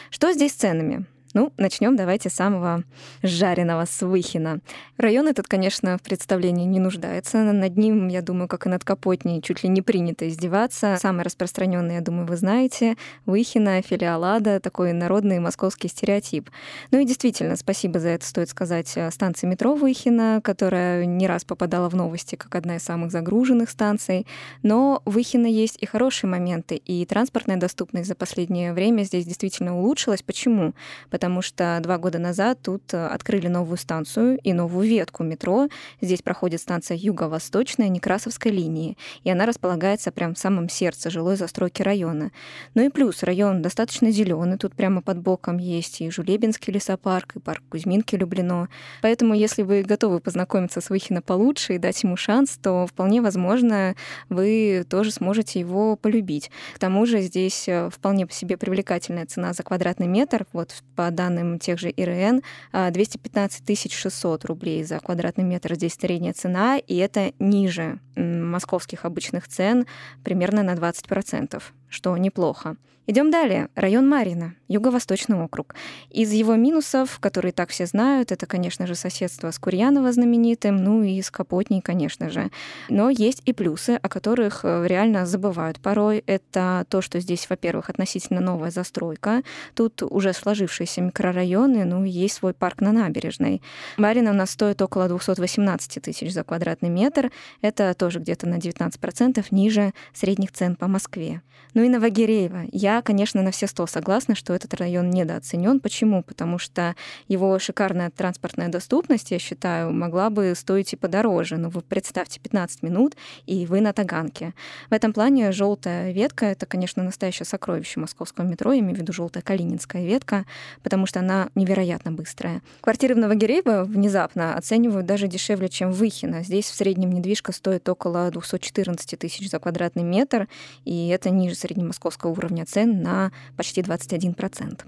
Что 0.09 0.33
здесь 0.33 0.53
с 0.53 0.55
ценами? 0.55 1.05
Ну, 1.35 1.51
начнем 1.57 1.97
давайте 1.97 2.29
с 2.29 2.33
самого 2.33 2.85
жареного, 3.21 3.83
с 3.83 4.01
Выхина. 4.05 4.61
Район 4.95 5.27
этот, 5.27 5.49
конечно, 5.49 5.97
в 5.97 6.01
представлении 6.01 6.63
не 6.63 6.79
нуждается. 6.79 7.39
Над 7.39 7.75
ним, 7.75 8.07
я 8.07 8.21
думаю, 8.21 8.47
как 8.47 8.65
и 8.65 8.69
над 8.69 8.85
Капотней, 8.85 9.41
чуть 9.41 9.61
ли 9.61 9.67
не 9.67 9.81
принято 9.81 10.29
издеваться. 10.29 10.95
Самый 10.97 11.23
распространенный, 11.25 11.95
я 11.95 12.01
думаю, 12.01 12.25
вы 12.25 12.37
знаете, 12.37 12.95
Выхина, 13.25 13.81
филиалада, 13.81 14.61
такой 14.61 14.93
народный 14.93 15.39
московский 15.39 15.89
стереотип. 15.89 16.49
Ну 16.91 16.99
и 16.99 17.05
действительно, 17.05 17.57
спасибо 17.57 17.99
за 17.99 18.09
это 18.09 18.25
стоит 18.25 18.47
сказать 18.47 18.93
э, 18.95 19.11
станции 19.11 19.45
метро 19.45 19.75
Выхина, 19.75 20.39
которая 20.41 21.03
не 21.03 21.27
раз 21.27 21.43
попадала 21.43 21.89
в 21.89 21.95
новости 21.97 22.35
как 22.35 22.55
одна 22.55 22.77
из 22.77 22.83
самых 22.83 23.11
загруженных 23.11 23.69
станций. 23.69 24.25
Но 24.63 25.01
Выхина 25.03 25.47
есть 25.47 25.77
и 25.81 25.85
хорошие 25.85 26.29
моменты, 26.29 26.77
и 26.77 27.05
транспортная 27.05 27.57
доступность 27.57 28.07
за 28.07 28.15
последнее 28.15 28.71
время 28.71 29.03
здесь 29.03 29.25
действительно 29.25 29.77
улучшилась. 29.77 30.21
Почему? 30.21 30.73
Потому 31.09 31.24
потому 31.25 31.41
что 31.41 31.79
два 31.81 31.97
года 31.97 32.19
назад 32.19 32.59
тут 32.61 32.93
э, 32.93 33.07
открыли 33.07 33.47
новую 33.47 33.77
станцию 33.77 34.37
и 34.43 34.53
новую 34.53 34.87
ветку 34.87 35.23
метро. 35.23 35.69
Здесь 35.99 36.21
проходит 36.21 36.61
станция 36.61 36.97
Юго-Восточная 36.97 37.89
Некрасовской 37.89 38.51
линии, 38.51 38.95
и 39.23 39.31
она 39.31 39.47
располагается 39.47 40.11
прямо 40.11 40.35
в 40.35 40.37
самом 40.37 40.69
сердце 40.69 41.09
жилой 41.09 41.35
застройки 41.35 41.81
района. 41.81 42.29
Ну 42.75 42.85
и 42.85 42.89
плюс, 42.89 43.23
район 43.23 43.63
достаточно 43.63 44.11
зеленый, 44.11 44.59
тут 44.59 44.75
прямо 44.75 45.01
под 45.01 45.17
боком 45.17 45.57
есть 45.57 45.99
и 46.01 46.11
Жулебинский 46.11 46.71
лесопарк, 46.71 47.35
и 47.37 47.39
парк 47.39 47.63
Кузьминки 47.69 48.15
Люблено. 48.15 48.67
Поэтому, 49.01 49.33
если 49.33 49.63
вы 49.63 49.81
готовы 49.81 50.19
познакомиться 50.19 50.79
с 50.79 50.91
Выхино 50.91 51.23
получше 51.23 51.73
и 51.73 51.79
дать 51.79 52.03
ему 52.03 52.17
шанс, 52.17 52.59
то 52.61 52.85
вполне 52.85 53.23
возможно, 53.23 53.95
вы 54.29 54.85
тоже 54.87 55.09
сможете 55.09 55.59
его 55.59 55.95
полюбить. 55.95 56.51
К 56.75 56.77
тому 56.77 57.07
же 57.07 57.21
здесь 57.21 57.67
э, 57.67 57.89
вполне 57.89 58.27
по 58.27 58.33
себе 58.33 58.57
привлекательная 58.57 59.25
цена 59.25 59.53
за 59.53 59.63
квадратный 59.63 60.05
метр. 60.05 60.45
Вот 60.53 60.75
по 60.95 61.11
данным 61.15 61.59
тех 61.59 61.79
же 61.79 61.89
ИРН, 61.89 62.41
215 62.73 63.91
600 63.91 64.45
рублей 64.45 64.83
за 64.83 64.99
квадратный 64.99 65.43
метр 65.43 65.75
здесь 65.75 65.93
средняя 65.93 66.33
цена, 66.33 66.77
и 66.77 66.95
это 66.97 67.33
ниже 67.39 67.99
московских 68.15 69.05
обычных 69.05 69.47
цен 69.47 69.85
примерно 70.23 70.63
на 70.63 70.73
20%, 70.73 71.61
что 71.95 72.15
неплохо. 72.17 72.75
Идем 73.07 73.29
далее. 73.29 73.69
Район 73.75 74.09
Марина, 74.09 74.55
Юго-Восточный 74.67 75.39
округ. 75.39 75.75
Из 76.09 76.31
его 76.31 76.55
минусов, 76.55 77.19
которые 77.19 77.51
так 77.51 77.69
все 77.69 77.85
знают, 77.85 78.31
это, 78.31 78.47
конечно 78.47 78.87
же, 78.87 78.95
соседство 78.95 79.51
с 79.51 79.59
Курьяново 79.59 80.11
знаменитым, 80.11 80.77
ну 80.77 81.03
и 81.03 81.21
с 81.21 81.29
Капотней, 81.29 81.81
конечно 81.81 82.31
же. 82.31 82.49
Но 82.89 83.11
есть 83.11 83.43
и 83.45 83.53
плюсы, 83.53 83.99
о 84.01 84.09
которых 84.09 84.61
э, 84.63 84.87
реально 84.87 85.27
забывают 85.27 85.79
порой. 85.79 86.23
Это 86.25 86.87
то, 86.89 87.03
что 87.03 87.19
здесь, 87.19 87.47
во-первых, 87.47 87.91
относительно 87.91 88.41
новая 88.41 88.71
застройка. 88.71 89.43
Тут 89.75 90.01
уже 90.01 90.33
сложившиеся 90.33 91.01
микрорайоны, 91.01 91.85
ну 91.85 92.05
и 92.05 92.09
есть 92.09 92.35
свой 92.35 92.55
парк 92.55 92.81
на 92.81 92.91
набережной. 92.91 93.61
Марина 93.97 94.31
у 94.31 94.33
нас 94.33 94.49
стоит 94.49 94.81
около 94.81 95.07
218 95.07 96.01
тысяч 96.01 96.33
за 96.33 96.43
квадратный 96.43 96.89
метр. 96.89 97.31
Это 97.61 97.93
тоже 97.93 98.17
где-то 98.17 98.47
на 98.47 98.55
19% 98.55 99.45
ниже 99.51 99.93
средних 100.11 100.51
цен 100.53 100.75
по 100.75 100.87
Москве. 100.87 101.43
Ну 101.75 101.84
и 101.85 101.89
Новогиреево. 101.89 102.65
Я 102.71 103.01
конечно, 103.01 103.41
на 103.41 103.51
все 103.51 103.67
сто 103.67 103.85
согласна, 103.87 104.35
что 104.35 104.53
этот 104.53 104.73
район 104.73 105.09
недооценен. 105.09 105.79
Почему? 105.79 106.23
Потому 106.23 106.57
что 106.57 106.95
его 107.27 107.57
шикарная 107.59 108.09
транспортная 108.09 108.69
доступность, 108.69 109.31
я 109.31 109.39
считаю, 109.39 109.91
могла 109.91 110.29
бы 110.29 110.53
стоить 110.55 110.93
и 110.93 110.95
подороже. 110.95 111.57
Но 111.57 111.69
вы 111.69 111.81
представьте, 111.81 112.39
15 112.39 112.83
минут, 112.83 113.15
и 113.45 113.65
вы 113.65 113.81
на 113.81 113.93
Таганке. 113.93 114.53
В 114.89 114.93
этом 114.93 115.13
плане 115.13 115.51
желтая 115.51 116.11
ветка— 116.11 116.45
это, 116.47 116.65
конечно, 116.65 117.03
настоящее 117.03 117.45
сокровище 117.45 117.99
московского 117.99 118.45
метро, 118.45 118.73
я 118.73 118.79
имею 118.79 118.95
в 118.95 118.99
виду 118.99 119.13
желтая 119.13 119.43
калининская 119.43 120.05
ветка, 120.05 120.45
потому 120.81 121.05
что 121.05 121.19
она 121.19 121.49
невероятно 121.55 122.11
быстрая. 122.11 122.61
Квартиры 122.81 123.15
в 123.15 123.17
Новогиреево 123.17 123.83
внезапно 123.83 124.55
оценивают 124.55 125.05
даже 125.05 125.27
дешевле, 125.27 125.69
чем 125.69 125.91
в 125.91 125.97
Выхино. 125.97 126.43
Здесь 126.43 126.65
в 126.65 126.75
среднем 126.75 127.11
недвижка 127.11 127.51
стоит 127.51 127.89
около 127.89 128.29
214 128.29 129.19
тысяч 129.19 129.49
за 129.49 129.59
квадратный 129.59 130.03
метр, 130.03 130.47
и 130.83 131.07
это 131.07 131.29
ниже 131.29 131.55
среднемосковского 131.65 132.31
уровня 132.31 132.65
цен 132.65 133.01
на 133.01 133.31
почти 133.57 133.81
21%. 133.81 134.85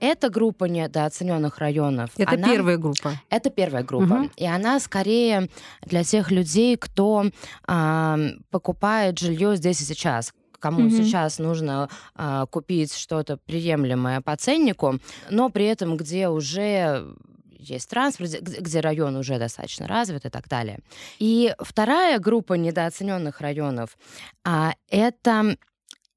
Эта 0.00 0.30
группа 0.30 0.64
недооцененных 0.64 1.58
районов. 1.58 2.10
Это 2.16 2.32
она, 2.32 2.48
первая 2.48 2.78
группа. 2.78 3.20
Это 3.28 3.50
первая 3.50 3.84
группа. 3.84 4.14
Угу. 4.14 4.30
И 4.36 4.46
она 4.46 4.80
скорее 4.80 5.50
для 5.82 6.04
тех 6.04 6.30
людей, 6.30 6.78
кто 6.78 7.26
э, 7.68 8.28
покупает 8.50 9.18
жилье 9.18 9.56
здесь 9.56 9.82
и 9.82 9.84
сейчас 9.84 10.32
кому 10.58 10.82
mm-hmm. 10.82 11.02
сейчас 11.02 11.38
нужно 11.38 11.88
э, 12.14 12.44
купить 12.50 12.94
что-то 12.94 13.38
приемлемое 13.38 14.20
по 14.20 14.36
ценнику, 14.36 14.98
но 15.30 15.48
при 15.48 15.64
этом 15.64 15.96
где 15.96 16.28
уже 16.28 17.14
есть 17.60 17.88
транспорт, 17.88 18.30
где 18.40 18.80
район 18.80 19.16
уже 19.16 19.38
достаточно 19.38 19.86
развит 19.86 20.24
и 20.24 20.30
так 20.30 20.48
далее. 20.48 20.80
И 21.18 21.54
вторая 21.58 22.18
группа 22.18 22.54
недооцененных 22.54 23.40
районов 23.40 23.96
а, 24.44 24.74
это 24.88 25.56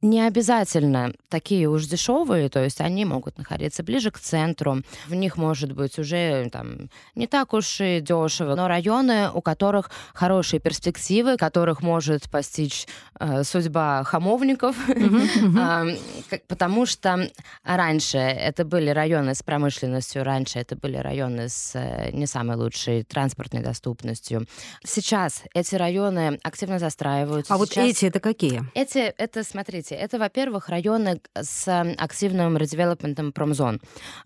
не 0.04 0.22
обязательно 0.22 1.14
такие 1.30 1.68
уж 1.68 1.86
дешевые, 1.86 2.50
то 2.50 2.64
есть 2.64 2.82
они 2.82 3.06
могут 3.06 3.38
находиться 3.38 3.84
ближе 3.84 4.12
к 4.12 4.20
центру, 4.20 4.82
в 5.08 5.16
них 5.16 5.38
может 5.38 5.72
быть 5.72 5.98
уже 5.98 6.50
там 6.52 6.90
не 7.16 7.26
так 7.26 7.54
уж 7.54 7.80
и 7.80 8.02
дешево, 8.02 8.56
но 8.56 8.68
районы, 8.68 9.32
у 9.34 9.42
которых 9.42 9.90
хорошие 10.14 10.60
перспективы, 10.60 11.38
которых 11.38 11.82
может 11.82 12.30
постичь 12.30 12.86
э, 13.20 13.44
судьба 13.44 14.04
хамовников, 14.04 14.76
потому 16.48 16.86
что 16.86 17.30
раньше 17.64 18.18
это 18.18 18.66
были 18.66 18.90
районы 18.90 19.34
с 19.34 19.42
промышленностью, 19.42 20.24
раньше 20.24 20.60
это 20.60 20.76
были 20.76 20.98
районы 20.98 21.48
с 21.48 21.72
э, 21.76 22.12
не 22.12 22.28
самой 22.28 22.58
лучшей 22.58 23.04
транспортной 23.04 23.64
доступностью. 23.64 24.46
Сейчас 24.84 25.44
эти 25.54 25.76
районы 25.76 26.40
активно 26.44 26.78
застраиваются. 26.78 27.54
А 27.54 27.58
вот 27.58 27.78
эти 27.78 28.06
это 28.06 28.20
какие? 28.20 28.64
Эти, 28.76 28.98
это, 28.98 29.46
смотрите, 29.46 29.93
Смотрите, 29.94 30.06
это, 30.06 30.20
во-первых, 30.20 30.70
районы 30.70 31.22
с 31.36 31.68
активным 31.98 32.58
редевелопментом 32.58 33.32
промзон. 33.32 33.80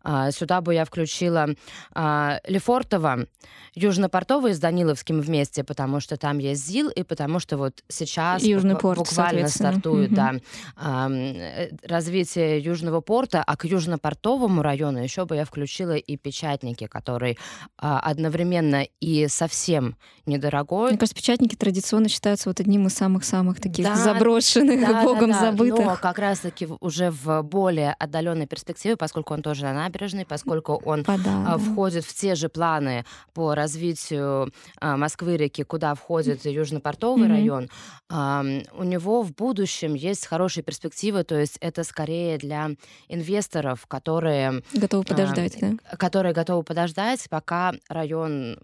А, 0.04 0.32
сюда 0.32 0.62
бы 0.62 0.74
я 0.74 0.86
включила 0.86 1.48
а, 1.94 2.40
Лефортово, 2.48 3.28
Южно-Портовый 3.76 4.54
с 4.54 4.60
Даниловским 4.60 5.22
вместе, 5.22 5.64
потому 5.64 6.00
что 6.00 6.18
там 6.18 6.40
есть 6.40 6.66
ЗИЛ, 6.66 6.90
и 6.90 7.04
потому 7.04 7.40
что 7.40 7.58
вот 7.58 7.84
сейчас 7.90 8.44
Южный 8.44 8.76
порт, 8.76 9.00
буквально 9.00 9.48
стартует 9.48 10.14
да, 10.14 10.36
э, 10.78 11.70
развитие 11.84 12.60
Южного 12.60 13.02
порта, 13.02 13.44
а 13.46 13.56
к 13.56 13.66
Южно-Портовому 13.66 14.62
району 14.62 15.04
еще 15.04 15.26
бы 15.26 15.36
я 15.36 15.46
включила 15.46 15.96
и 15.96 16.18
Печатники, 16.18 16.88
который 16.88 17.38
одновременно 17.78 18.86
и 19.00 19.28
совсем 19.28 19.96
недорогой. 20.26 20.90
Мне 20.90 20.98
кажется, 20.98 21.16
Печатники 21.16 21.56
традиционно 21.56 22.10
считаются 22.10 22.50
вот 22.50 22.60
одним 22.60 22.88
из 22.88 22.94
самых-самых 22.94 23.60
таких 23.62 23.86
да, 23.86 23.96
заброшенных, 23.96 24.82
да, 24.82 25.04
богом 25.04 25.32
да, 25.32 25.42
да. 25.42 25.52
Забытых. 25.58 25.86
Но 25.86 25.98
как 25.98 26.20
раз-таки 26.20 26.68
уже 26.80 27.12
в 27.12 27.42
более 27.44 27.94
отдаленной 27.94 28.48
перспективе, 28.48 28.98
поскольку 28.98 29.34
он 29.34 29.42
тоже 29.42 29.64
на 29.64 29.74
набережной, 29.74 30.26
поскольку 30.26 30.82
он 30.86 31.04
Пода, 31.04 31.58
входит 31.58 32.06
в 32.06 32.14
те 32.14 32.36
же 32.36 32.50
планы 32.50 33.06
по 33.34 33.56
развитию 33.56 34.52
а, 34.80 34.98
Москвы-реки, 34.98 35.64
куда 35.64 35.96
входит 35.96 36.46
Южно-Портовый 36.46 37.28
mm-hmm. 37.28 37.32
район, 37.32 37.70
у 38.10 38.84
него 38.84 39.22
в 39.22 39.34
будущем 39.34 39.94
есть 39.94 40.26
хорошие 40.26 40.64
перспективы, 40.64 41.24
то 41.24 41.36
есть 41.36 41.58
это 41.60 41.84
скорее 41.84 42.38
для 42.38 42.72
инвесторов, 43.10 43.86
которые... 43.88 44.64
Готовы 44.74 45.04
подождать, 45.04 45.58
да? 45.60 45.74
Которые 45.98 46.34
готовы 46.34 46.64
подождать, 46.64 47.28
пока 47.30 47.74
район 47.90 48.60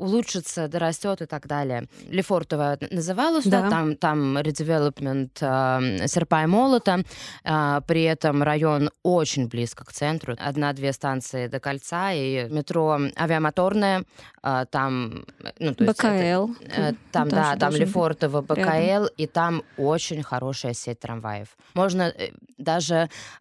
улучшится, 0.00 0.66
дорастет 0.68 1.22
и 1.22 1.26
так 1.26 1.46
далее. 1.46 1.86
Лефортово 2.08 2.78
называлось, 2.90 3.44
да. 3.44 3.62
да, 3.62 3.70
там, 3.70 3.96
там 3.96 4.38
редевелопмент 4.38 5.38
э, 5.42 6.06
серпа 6.06 6.42
и 6.42 6.46
молота, 6.46 7.04
э, 7.44 7.80
при 7.86 8.02
этом 8.04 8.42
район 8.42 8.90
очень 9.02 9.48
близко 9.48 9.84
к 9.84 9.92
центру, 9.92 10.36
одна-две 10.38 10.92
станции 10.92 11.48
до 11.48 11.60
кольца, 11.60 12.12
и 12.12 12.48
метро 12.48 12.98
авиамоторное, 13.18 14.04
э, 14.42 14.64
там... 14.70 15.24
Ну, 15.58 15.74
то 15.74 15.84
БКЛ. 15.84 16.06
Это, 16.06 16.80
э, 16.80 16.94
там, 17.12 17.28
да, 17.28 17.56
там 17.56 17.74
Лефортово, 17.74 18.40
БКЛ, 18.40 18.60
рядом. 18.60 19.08
и 19.16 19.26
там 19.26 19.62
очень 19.76 20.22
хорошая 20.22 20.72
сеть 20.72 21.00
трамваев. 21.00 21.48
Можно 21.74 22.02
э, 22.02 22.30
даже 22.56 22.94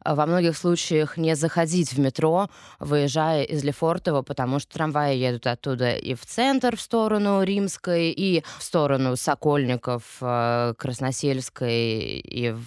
э, 0.04 0.14
во 0.14 0.26
многих 0.26 0.58
случаях 0.58 1.18
не 1.18 1.36
заходить 1.36 1.94
в 1.94 2.00
метро, 2.00 2.50
выезжая 2.80 3.44
из 3.44 3.64
Лефортово, 3.64 4.24
потому 4.24 4.60
что 4.60 4.74
трамваи 4.74 5.16
едут 5.16 5.48
оттуда 5.48 5.96
и 5.96 6.16
в 6.16 6.26
центр, 6.26 6.49
в 6.54 6.82
сторону 6.82 7.44
Римской, 7.44 8.12
и 8.12 8.44
в 8.58 8.64
сторону 8.64 9.16
Сокольников, 9.16 10.04
э, 10.22 10.74
Красносельской, 10.78 12.20
и 12.20 12.52
в 12.52 12.64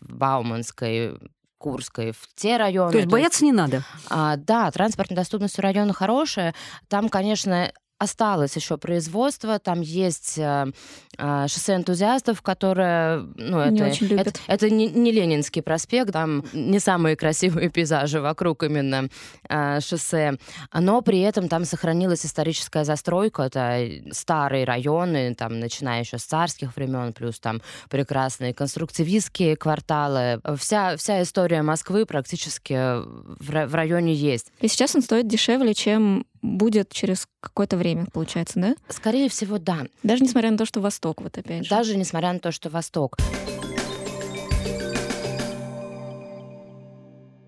Бауманской, 0.00 1.16
Курской, 1.58 2.12
в 2.12 2.28
те 2.34 2.56
районы. 2.56 2.92
То 2.92 2.98
есть 2.98 3.10
бояться 3.10 3.44
не 3.44 3.52
надо? 3.52 3.84
А, 4.10 4.36
да, 4.36 4.70
транспортная 4.70 5.16
доступность 5.16 5.58
у 5.58 5.62
района 5.62 5.92
хорошая. 5.92 6.54
Там, 6.88 7.08
конечно, 7.08 7.72
осталось 8.04 8.56
еще 8.56 8.78
производство, 8.78 9.58
там 9.58 9.80
есть 9.80 10.38
э, 10.38 10.66
э, 11.18 11.46
шоссе 11.48 11.74
энтузиастов, 11.74 12.42
которое, 12.42 13.26
ну, 13.36 13.58
это, 13.58 13.70
не 13.70 13.82
очень 13.82 14.06
любят. 14.06 14.28
это, 14.28 14.40
это 14.46 14.70
не, 14.70 14.86
не 14.86 15.10
Ленинский 15.10 15.62
проспект, 15.62 16.12
там 16.12 16.44
не 16.52 16.78
самые 16.78 17.16
красивые 17.16 17.68
пейзажи 17.74 18.20
вокруг 18.20 18.62
именно 18.62 19.08
э, 19.48 19.80
шоссе, 19.80 20.38
но 20.72 21.02
при 21.02 21.20
этом 21.20 21.48
там 21.48 21.64
сохранилась 21.64 22.24
историческая 22.24 22.84
застройка, 22.84 23.42
это 23.42 23.88
старые 24.12 24.64
районы, 24.64 25.34
там, 25.34 25.58
начиная 25.58 26.00
еще 26.00 26.18
с 26.18 26.24
царских 26.24 26.76
времен, 26.76 27.12
плюс 27.12 27.40
там 27.40 27.60
прекрасные 27.90 28.54
конструктивистские 28.54 29.56
кварталы. 29.56 30.40
Вся, 30.56 30.96
вся 30.96 31.22
история 31.22 31.62
Москвы 31.62 32.06
практически 32.06 32.74
в, 32.74 33.66
в 33.66 33.74
районе 33.74 34.14
есть. 34.14 34.52
И 34.60 34.68
сейчас 34.68 34.94
он 34.94 35.02
стоит 35.02 35.26
дешевле, 35.26 35.74
чем 35.74 36.26
будет 36.44 36.90
через 36.90 37.26
какое-то 37.40 37.76
время, 37.76 38.06
получается, 38.12 38.60
да? 38.60 38.74
Скорее 38.88 39.28
всего, 39.28 39.58
да. 39.58 39.86
Даже 40.02 40.22
несмотря 40.22 40.50
на 40.50 40.58
то, 40.58 40.66
что 40.66 40.80
Восток, 40.80 41.22
вот 41.22 41.36
опять 41.38 41.64
же. 41.64 41.70
Даже 41.70 41.96
несмотря 41.96 42.32
на 42.32 42.38
то, 42.38 42.52
что 42.52 42.68
Восток. 42.68 43.16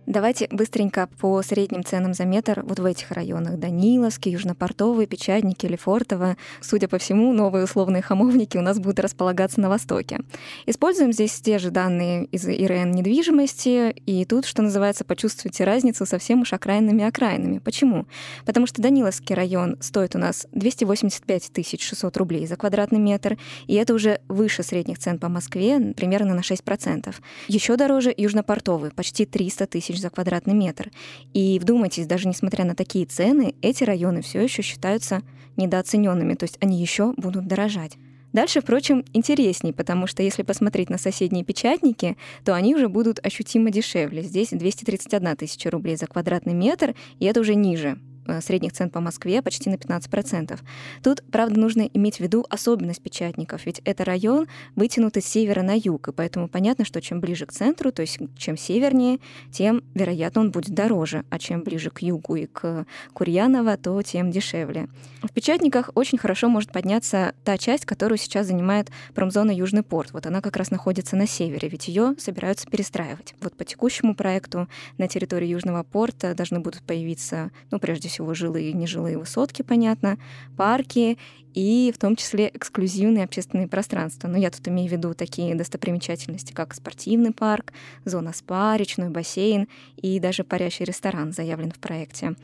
Давайте 0.07 0.47
быстренько 0.53 1.09
по 1.19 1.43
средним 1.43 1.85
ценам 1.85 2.15
за 2.15 2.25
метр 2.25 2.63
вот 2.65 2.79
в 2.79 2.85
этих 2.85 3.11
районах. 3.11 3.59
Даниловский, 3.59 4.31
Южнопортовый, 4.31 5.09
Печатники, 5.09 5.67
Лефортово. 5.67 6.37
Судя 6.61 6.87
по 6.87 6.99
всему, 6.99 7.33
новые 7.33 7.65
условные 7.65 8.03
хамовники 8.03 8.57
у 8.57 8.63
нас 8.63 8.79
будут 8.79 9.01
располагаться 9.01 9.61
на 9.61 9.69
Востоке. 9.69 10.21
Используем 10.65 11.13
здесь 11.13 11.41
те 11.41 11.59
же 11.59 11.73
данные 11.73 12.27
из 12.27 12.47
ИРН 12.47 12.93
недвижимости, 12.93 13.91
и 13.91 14.25
тут, 14.25 14.47
что 14.47 14.63
называется, 14.63 15.05
почувствуйте 15.05 15.65
разницу 15.65 16.07
совсем 16.07 16.43
уж 16.43 16.53
окраинными 16.53 17.03
окраинами. 17.03 17.59
Почему? 17.59 18.07
Потому 18.45 18.69
что 18.69 18.81
Даниловский 18.81 19.35
район 19.35 19.77
стоит 19.81 20.15
у 20.15 20.19
нас 20.19 20.47
285 20.53 21.51
600 21.81 22.17
рублей 22.17 22.47
за 22.47 22.55
квадратный 22.55 23.01
метр, 23.01 23.37
и 23.67 23.75
это 23.75 23.93
уже 23.93 24.21
выше 24.29 24.63
средних 24.63 25.01
цен 25.01 25.19
по 25.19 25.29
Москве, 25.29 25.81
примерно 25.97 26.33
на 26.35 26.43
6%. 26.43 27.13
Еще 27.49 27.77
дороже 27.77 28.15
Южнопортовый, 28.17 28.93
почти 28.93 29.27
300 29.27 29.67
тысяч 29.67 29.96
за 30.01 30.11
квадратный 30.11 30.55
метр. 30.55 30.91
И 31.33 31.59
вдумайтесь, 31.59 32.07
даже 32.07 32.29
несмотря 32.29 32.65
на 32.65 32.75
такие 32.75 33.07
цены, 33.07 33.55
эти 33.63 33.85
районы 33.85 34.23
все 34.23 34.41
еще 34.41 34.63
считаются 34.63 35.23
недооцененными, 35.57 36.35
то 36.35 36.45
есть 36.45 36.59
они 36.61 36.81
еще 36.81 37.13
будут 37.17 37.47
дорожать. 37.47 37.97
Дальше, 38.33 38.61
впрочем, 38.61 39.05
интересней, 39.15 39.73
потому 39.73 40.07
что 40.07 40.23
если 40.23 40.43
посмотреть 40.43 40.91
на 40.91 40.99
соседние 40.99 41.45
печатники, 41.45 42.17
то 42.45 42.55
они 42.55 42.75
уже 42.75 42.89
будут 42.89 43.25
ощутимо 43.25 43.71
дешевле. 43.71 44.23
Здесь 44.23 44.51
231 44.51 45.37
тысяча 45.37 45.71
рублей 45.71 45.97
за 45.97 46.07
квадратный 46.07 46.53
метр, 46.53 46.95
и 47.19 47.25
это 47.25 47.41
уже 47.41 47.55
ниже 47.55 47.99
средних 48.41 48.73
цен 48.73 48.91
по 48.91 49.01
Москве 49.01 49.43
почти 49.43 49.71
на 49.71 49.75
15%. 49.75 50.59
Тут, 51.03 51.23
правда, 51.31 51.59
нужно 51.59 51.83
иметь 51.83 52.17
в 52.17 52.21
виду 52.21 52.45
особенность 52.51 53.03
печатников, 53.03 53.67
ведь 53.67 53.81
это 53.85 54.05
район 54.05 54.47
вытянутый 54.75 55.23
с 55.23 55.27
севера 55.27 55.63
на 55.63 55.75
юг, 55.77 56.09
и 56.09 56.13
поэтому 56.13 56.49
понятно, 56.49 56.85
что 56.85 57.01
чем 57.01 57.21
ближе 57.21 57.47
к 57.47 57.53
центру, 57.53 57.93
то 57.93 58.03
есть 58.03 58.19
чем 58.37 58.57
севернее, 58.57 59.19
тем, 59.51 59.83
вероятно, 59.95 60.41
он 60.43 60.51
будет 60.51 60.75
дороже, 60.75 61.25
а 61.31 61.39
чем 61.39 61.63
ближе 61.63 61.91
к 61.91 62.01
югу 62.01 62.37
и 62.37 62.47
к 62.47 62.87
Курьяново, 63.13 63.77
то 63.77 64.01
тем 64.03 64.31
дешевле. 64.31 64.89
В 65.23 65.33
печатниках 65.33 65.91
очень 65.95 66.19
хорошо 66.19 66.49
может 66.49 66.73
подняться 66.73 67.35
та 67.45 67.59
часть, 67.59 67.85
которую 67.85 68.19
сейчас 68.19 68.47
занимает 68.47 68.91
промзона 69.15 69.51
Южный 69.51 69.83
порт. 69.83 70.13
Вот 70.13 70.27
она 70.27 70.41
как 70.41 70.57
раз 70.57 70.71
находится 70.71 71.17
на 71.17 71.27
севере, 71.27 71.69
ведь 71.69 71.89
ее 71.89 72.15
собираются 72.19 72.67
перестраивать. 72.67 73.35
Вот 73.41 73.55
по 73.57 73.65
текущему 73.65 74.15
проекту 74.15 74.69
на 74.99 75.09
территории 75.09 75.49
Южного 75.49 75.83
порта 75.83 76.35
должны 76.35 76.61
будут 76.61 76.83
появиться, 76.83 77.51
ну, 77.71 77.79
прежде 77.79 78.09
всего, 78.09 78.16
всего 78.17 78.33
жилые 78.33 78.71
и 78.71 78.73
нежилые 78.73 79.19
высотки, 79.19 79.61
понятно, 79.61 80.17
парки 80.57 81.19
и 81.57 81.91
в 81.91 81.99
том 81.99 82.17
числе 82.17 82.51
эксклюзивные 82.53 83.25
общественные 83.25 83.67
пространства. 83.67 84.29
Но 84.29 84.37
я 84.37 84.51
тут 84.51 84.69
имею 84.69 84.91
в 84.91 84.93
виду 84.93 85.15
такие 85.15 85.55
достопримечательности, 85.55 86.53
как 86.53 86.75
спортивный 86.75 87.33
парк, 87.33 87.73
зона 88.05 88.35
спа, 88.35 88.77
речной 88.77 89.09
бассейн 89.09 89.67
и 89.97 90.21
даже 90.21 90.45
парящий 90.45 90.85
ресторан 90.85 91.33
заявлен 91.33 91.73
в 91.73 91.79
проекте. 91.79 92.35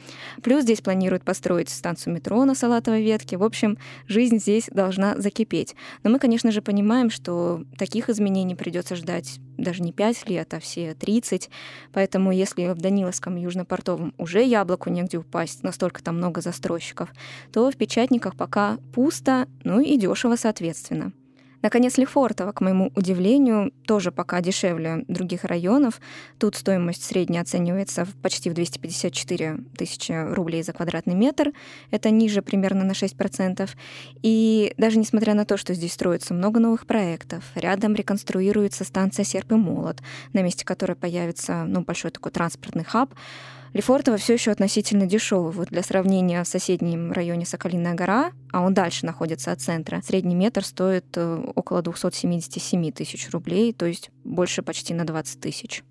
Плюс 0.43 0.63
здесь 0.63 0.81
планируют 0.81 1.25
построить 1.25 1.69
станцию 1.69 2.15
метро 2.15 2.43
на 2.47 2.55
Салатовой 2.55 3.03
ветке. 3.03 3.37
В 3.37 3.45
общем, 3.45 3.77
жизнь 4.09 4.39
здесь 4.39 4.71
должна 4.73 5.19
закипеть. 5.19 5.77
Но 6.03 6.11
мы, 6.11 6.19
конечно 6.19 6.51
же, 6.51 6.63
понимаем, 6.63 7.11
что 7.11 7.65
таких 7.77 8.09
изменений 8.09 8.55
придется 8.55 8.97
ждать 8.97 9.39
даже 9.59 9.83
не 9.83 9.93
5 9.93 10.29
лет, 10.29 10.53
а 10.55 10.61
все 10.61 10.95
30. 10.95 11.51
Поэтому 11.93 12.33
если 12.33 12.69
в 12.69 12.79
Даниловском 12.79 13.37
Южнопортовом 13.37 14.15
уже 14.19 14.43
яблоку 14.43 14.91
негде 14.91 15.19
упасть, 15.19 15.63
настолько 15.63 16.03
там 16.03 16.17
много 16.17 16.41
застройщиков, 16.41 17.11
то 17.53 17.71
в 17.71 17.77
Печатниках 17.77 18.37
пока 18.37 18.79
пусто, 19.03 19.49
ну 19.65 19.81
и 19.81 19.97
дешево 19.97 20.37
соответственно. 20.37 21.13
Наконец, 21.61 21.99
Лефортово, 21.99 22.53
к 22.53 22.61
моему 22.61 22.93
удивлению, 22.95 23.73
тоже 23.85 24.13
пока 24.13 24.41
дешевле 24.41 25.05
других 25.09 25.43
районов. 25.45 26.01
Тут 26.39 26.55
стоимость 26.55 27.03
средняя 27.03 27.43
оценивается 27.43 28.05
в 28.05 28.15
почти 28.23 28.49
в 28.49 28.55
254 28.55 29.59
тысячи 29.77 30.13
рублей 30.13 30.63
за 30.63 30.73
квадратный 30.73 31.15
метр. 31.15 31.53
Это 31.91 32.11
ниже 32.11 32.43
примерно 32.43 32.85
на 32.85 32.93
6%. 32.93 33.69
И 34.23 34.73
даже 34.77 34.99
несмотря 34.99 35.35
на 35.35 35.45
то, 35.45 35.57
что 35.57 35.75
здесь 35.75 35.95
строится 35.95 36.33
много 36.33 36.61
новых 36.61 36.87
проектов, 36.87 37.43
рядом 37.57 37.97
реконструируется 37.97 38.85
станция 38.85 39.25
«Серп 39.25 39.51
и 39.51 39.57
молот», 39.57 39.99
на 40.33 40.43
месте 40.43 40.65
которой 40.65 40.95
появится 40.95 41.65
ну, 41.65 41.81
большой 41.81 42.13
такой 42.13 42.31
транспортный 42.31 42.85
хаб, 42.85 43.15
Лефортово 43.73 44.19
все 44.19 44.35
еще 44.35 44.51
относительно 44.51 45.07
дешевый. 45.07 45.53
Вот 45.53 45.69
для 45.69 45.83
сравнения 45.83 46.43
в 46.43 46.49
соседнем 46.49 47.11
районе 47.11 47.47
Соколиная 47.47 47.95
гора, 47.95 48.33
а 48.53 48.63
он 48.63 48.75
дальше 48.75 49.07
находится 49.07 49.51
от 49.51 49.61
центра, 49.63 50.03
средний 50.05 50.35
метр 50.35 50.63
стоит 50.63 51.07
э, 51.17 51.45
около 51.55 51.81
277 51.81 52.93
тысяч 52.93 53.31
рублей, 53.31 53.73
то 53.73 53.87
есть 53.87 54.11
больше 54.25 54.63
почти 54.63 54.93
на 54.93 55.07
20 55.07 55.41
тысяч. 55.41 55.83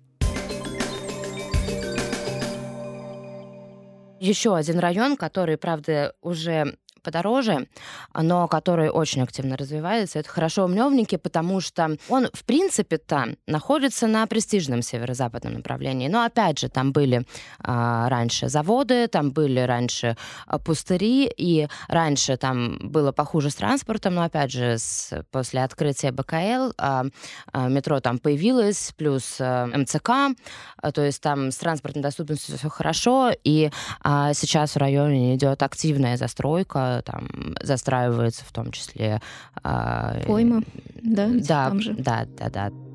Еще 4.20 4.54
один 4.54 4.78
район, 4.78 5.16
который, 5.16 5.56
правда, 5.56 6.14
уже 6.22 6.76
подороже, 7.02 7.68
но 8.14 8.48
который 8.48 8.88
очень 8.90 9.22
активно 9.22 9.56
развивается. 9.56 10.18
Это 10.18 10.28
хорошо 10.28 10.64
умневники, 10.64 11.16
потому 11.16 11.60
что 11.60 11.96
он, 12.08 12.28
в 12.32 12.44
принципе-то, 12.44 13.36
находится 13.46 14.06
на 14.06 14.26
престижном 14.26 14.82
северо-западном 14.82 15.54
направлении. 15.54 16.08
Но, 16.08 16.24
опять 16.24 16.58
же, 16.58 16.68
там 16.68 16.92
были 16.92 17.26
а, 17.58 18.08
раньше 18.08 18.48
заводы, 18.48 19.08
там 19.08 19.30
были 19.30 19.60
раньше 19.60 20.16
а, 20.46 20.58
пустыри, 20.58 21.30
и 21.36 21.68
раньше 21.88 22.36
там 22.36 22.78
было 22.80 23.12
похуже 23.12 23.50
с 23.50 23.54
транспортом, 23.54 24.14
но, 24.14 24.24
опять 24.24 24.52
же, 24.52 24.78
с, 24.78 25.24
после 25.30 25.62
открытия 25.62 26.12
БКЛ 26.12 26.72
а, 26.78 27.04
а, 27.52 27.68
метро 27.68 28.00
там 28.00 28.18
появилось, 28.18 28.92
плюс 28.96 29.36
а, 29.40 29.66
МЦК, 29.66 30.10
а, 30.76 30.92
то 30.92 31.02
есть 31.02 31.20
там 31.20 31.50
с 31.50 31.56
транспортной 31.56 32.02
доступностью 32.02 32.58
все 32.58 32.68
хорошо, 32.68 33.30
и 33.44 33.70
а, 34.02 34.34
сейчас 34.34 34.74
в 34.74 34.78
районе 34.78 35.34
идет 35.34 35.62
активная 35.62 36.16
застройка, 36.16 36.91
там 37.00 37.28
застраивается 37.62 38.44
в 38.44 38.52
том 38.52 38.70
числе... 38.70 39.20
А, 39.62 40.20
Пойма, 40.26 40.62
да? 41.02 41.28
Да, 41.28 41.72
да, 41.96 42.26
да, 42.26 42.50
да. 42.50 42.91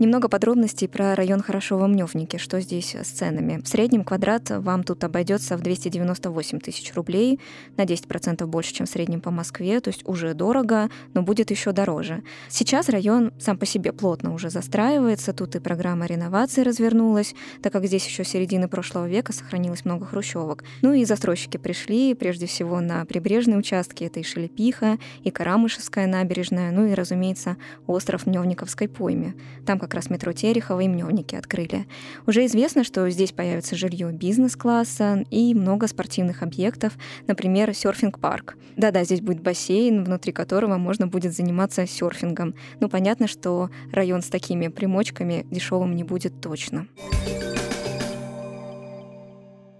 Немного 0.00 0.30
подробностей 0.30 0.88
про 0.88 1.14
район 1.14 1.42
Хорошова 1.42 1.86
Мневники, 1.86 2.38
что 2.38 2.58
здесь 2.62 2.94
с 2.94 3.08
ценами. 3.08 3.60
В 3.60 3.68
среднем 3.68 4.02
квадрат 4.02 4.48
вам 4.48 4.82
тут 4.82 5.04
обойдется 5.04 5.58
в 5.58 5.60
298 5.60 6.58
тысяч 6.58 6.94
рублей, 6.94 7.38
на 7.76 7.84
10% 7.84 8.46
больше, 8.46 8.72
чем 8.72 8.86
в 8.86 8.88
среднем 8.88 9.20
по 9.20 9.30
Москве, 9.30 9.78
то 9.82 9.88
есть 9.88 10.08
уже 10.08 10.32
дорого, 10.32 10.88
но 11.12 11.20
будет 11.20 11.50
еще 11.50 11.72
дороже. 11.72 12.22
Сейчас 12.48 12.88
район 12.88 13.34
сам 13.38 13.58
по 13.58 13.66
себе 13.66 13.92
плотно 13.92 14.32
уже 14.32 14.48
застраивается, 14.48 15.34
тут 15.34 15.54
и 15.56 15.60
программа 15.60 16.06
реновации 16.06 16.62
развернулась, 16.62 17.34
так 17.62 17.70
как 17.70 17.84
здесь 17.84 18.06
еще 18.06 18.24
середины 18.24 18.68
прошлого 18.68 19.06
века 19.06 19.34
сохранилось 19.34 19.84
много 19.84 20.06
хрущевок. 20.06 20.64
Ну 20.80 20.94
и 20.94 21.04
застройщики 21.04 21.58
пришли, 21.58 22.14
прежде 22.14 22.46
всего, 22.46 22.80
на 22.80 23.04
прибрежные 23.04 23.58
участки, 23.58 24.04
это 24.04 24.20
и 24.20 24.22
Шелепиха, 24.22 24.96
и 25.24 25.30
Карамышевская 25.30 26.06
набережная, 26.06 26.72
ну 26.72 26.86
и, 26.86 26.94
разумеется, 26.94 27.58
остров 27.86 28.24
Мневниковской 28.24 28.88
пойме. 28.88 29.34
Там 29.66 29.78
как 29.90 29.96
раз 29.96 30.08
метро 30.08 30.32
Терехова 30.32 30.78
и 30.78 30.88
Мневники 30.88 31.34
открыли. 31.34 31.88
Уже 32.24 32.46
известно, 32.46 32.84
что 32.84 33.10
здесь 33.10 33.32
появится 33.32 33.74
жилье 33.74 34.12
бизнес-класса 34.12 35.24
и 35.30 35.52
много 35.52 35.88
спортивных 35.88 36.44
объектов, 36.44 36.92
например, 37.26 37.74
серфинг-парк. 37.74 38.56
Да-да, 38.76 39.02
здесь 39.02 39.20
будет 39.20 39.42
бассейн, 39.42 40.04
внутри 40.04 40.32
которого 40.32 40.76
можно 40.76 41.08
будет 41.08 41.34
заниматься 41.34 41.88
серфингом. 41.88 42.54
Ну, 42.78 42.88
понятно, 42.88 43.26
что 43.26 43.68
район 43.90 44.22
с 44.22 44.28
такими 44.28 44.68
примочками 44.68 45.44
дешевым 45.50 45.96
не 45.96 46.04
будет 46.04 46.40
точно. 46.40 46.86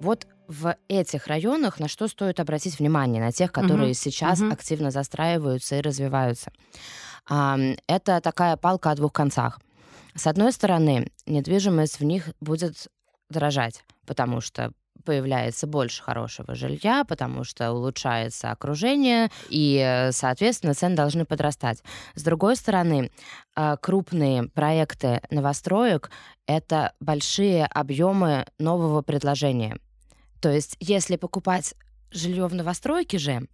Вот 0.01 0.27
в 0.49 0.75
этих 0.89 1.29
районах 1.29 1.79
на 1.79 1.87
что 1.87 2.09
стоит 2.09 2.41
обратить 2.41 2.81
внимание, 2.81 3.23
на 3.23 3.31
тех, 3.31 3.53
которые 3.53 3.91
угу. 3.91 3.95
сейчас 3.95 4.41
угу. 4.41 4.51
активно 4.51 4.91
застраиваются 4.91 5.77
и 5.77 5.81
развиваются. 5.81 6.51
Это 7.29 8.21
такая 8.21 8.57
палка 8.57 8.91
о 8.91 8.97
двух 8.97 9.13
концах. 9.13 9.61
С 10.15 10.27
одной 10.27 10.53
стороны, 10.53 11.11
недвижимость 11.27 12.01
в 12.01 12.05
них 12.05 12.31
будет 12.41 12.89
дорожать, 13.29 13.85
потому 14.07 14.41
что 14.41 14.73
появляется 15.05 15.67
больше 15.67 16.03
хорошего 16.03 16.55
жилья, 16.55 17.05
потому 17.05 17.45
что 17.45 17.73
улучшается 17.73 18.51
окружение, 18.51 19.31
и, 19.49 20.09
соответственно, 20.13 20.75
цены 20.75 20.95
должны 20.95 21.25
подрастать. 21.25 21.83
С 22.15 22.23
другой 22.23 22.57
стороны, 22.57 23.11
а, 23.55 23.77
крупные 23.77 24.49
проекты 24.49 25.23
новостроек— 25.31 26.11
это 26.47 26.93
большие 27.01 27.67
объемы 27.67 28.47
нового 28.59 29.03
предложения. 29.03 29.79
То 30.41 30.51
есть, 30.51 30.77
если 30.81 31.17
покупать 31.17 31.75
жилье 32.11 32.47
в 32.47 32.55
новостройке 32.55 33.19
же, 33.19 33.47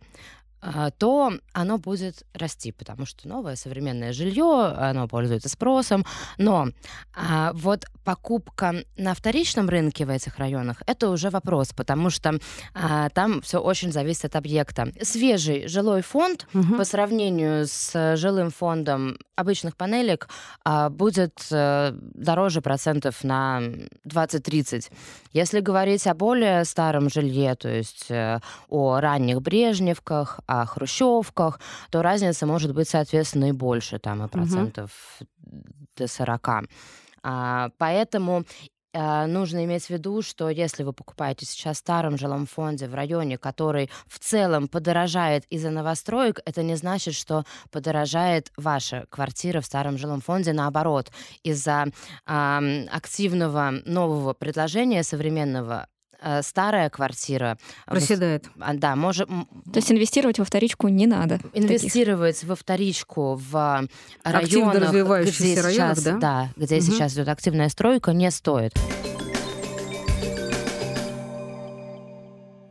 то 0.98 1.32
оно 1.52 1.78
будет 1.78 2.24
расти, 2.34 2.72
потому 2.72 3.06
что 3.06 3.28
новое 3.28 3.56
современное 3.56 4.12
жилье, 4.12 4.74
оно 4.76 5.08
пользуется 5.08 5.48
спросом. 5.48 6.04
Но 6.38 6.68
а, 7.14 7.52
вот 7.54 7.84
покупка 8.04 8.84
на 8.96 9.14
вторичном 9.14 9.68
рынке 9.68 10.06
в 10.06 10.10
этих 10.10 10.38
районах 10.38 10.82
это 10.86 11.10
уже 11.10 11.30
вопрос, 11.30 11.72
потому 11.72 12.10
что 12.10 12.38
а, 12.74 13.08
там 13.10 13.42
все 13.42 13.58
очень 13.58 13.92
зависит 13.92 14.26
от 14.26 14.36
объекта. 14.36 14.92
Свежий 15.02 15.66
жилой 15.68 16.02
фонд 16.02 16.46
угу. 16.54 16.76
по 16.76 16.84
сравнению 16.84 17.66
с 17.66 18.16
жилым 18.16 18.50
фондом 18.50 19.18
обычных 19.36 19.76
панелек 19.76 20.28
а, 20.64 20.88
будет 20.88 21.46
а, 21.52 21.92
дороже 21.92 22.60
процентов 22.60 23.22
на 23.22 23.60
20-30. 24.08 24.90
Если 25.32 25.60
говорить 25.60 26.06
о 26.06 26.14
более 26.14 26.64
старом 26.64 27.10
жилье, 27.10 27.54
то 27.54 27.68
есть 27.68 28.06
а, 28.10 28.40
о 28.68 29.00
ранних 29.00 29.42
Брежневках, 29.42 30.40
о 30.46 30.55
хрущевках, 30.64 31.60
то 31.90 32.02
разница 32.02 32.46
может 32.46 32.74
быть, 32.74 32.88
соответственно, 32.88 33.50
и 33.50 33.52
больше, 33.52 33.98
там, 33.98 34.24
и 34.24 34.28
процентов 34.28 34.90
угу. 35.20 35.64
до 35.96 36.06
40. 36.08 36.48
А, 37.22 37.70
поэтому 37.78 38.44
а, 38.98 39.26
нужно 39.26 39.64
иметь 39.64 39.84
в 39.84 39.90
виду, 39.90 40.22
что 40.22 40.48
если 40.48 40.82
вы 40.82 40.92
покупаете 40.92 41.44
сейчас 41.44 41.76
в 41.76 41.80
старом 41.80 42.16
жилом 42.16 42.46
фонде 42.46 42.88
в 42.88 42.94
районе, 42.94 43.36
который 43.36 43.90
в 44.06 44.18
целом 44.18 44.68
подорожает 44.68 45.44
из-за 45.50 45.70
новостроек, 45.70 46.40
это 46.46 46.62
не 46.62 46.76
значит, 46.76 47.14
что 47.14 47.44
подорожает 47.70 48.50
ваша 48.56 49.04
квартира 49.10 49.60
в 49.60 49.66
старом 49.66 49.98
жилом 49.98 50.22
фонде. 50.22 50.54
Наоборот, 50.54 51.10
из-за 51.42 51.86
э, 52.26 52.86
активного 52.90 53.74
нового 53.84 54.32
предложения 54.32 55.02
современного 55.02 55.88
Э, 55.88 55.95
старая 56.42 56.90
квартира... 56.90 57.58
Проседает. 57.86 58.48
А, 58.58 58.74
да, 58.74 58.96
может... 58.96 59.28
То 59.28 59.76
есть 59.76 59.90
инвестировать 59.90 60.38
во 60.38 60.44
вторичку 60.44 60.88
не 60.88 61.06
надо? 61.06 61.40
Инвестировать 61.52 62.42
во 62.44 62.54
вторичку 62.54 63.34
в 63.34 63.88
районах, 64.24 64.90
где 65.22 65.32
сейчас, 65.32 65.64
районах, 65.64 66.02
да? 66.02 66.16
Да, 66.18 66.48
где 66.56 66.76
угу. 66.76 66.84
сейчас 66.84 67.14
идет 67.14 67.28
активная 67.28 67.68
стройка, 67.68 68.12
не 68.12 68.30
стоит. 68.30 68.72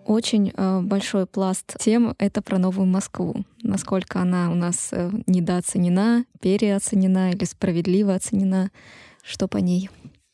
Очень 0.05 0.53
э, 0.55 0.81
большой 0.81 1.25
пласт 1.25 1.77
тем— 1.79 2.13
это 2.19 2.43
про 2.43 2.59
Новую 2.59 2.85
Москву. 2.85 3.43
Насколько 3.63 4.21
она 4.21 4.51
у 4.51 4.55
нас 4.55 4.89
э, 4.91 5.09
недооценена, 5.25 6.25
переоценена 6.41 7.31
или 7.31 7.43
справедливо 7.43 8.13
оценена. 8.13 8.69
Что 9.23 9.47
по 9.47 9.57
ней? 9.57 9.89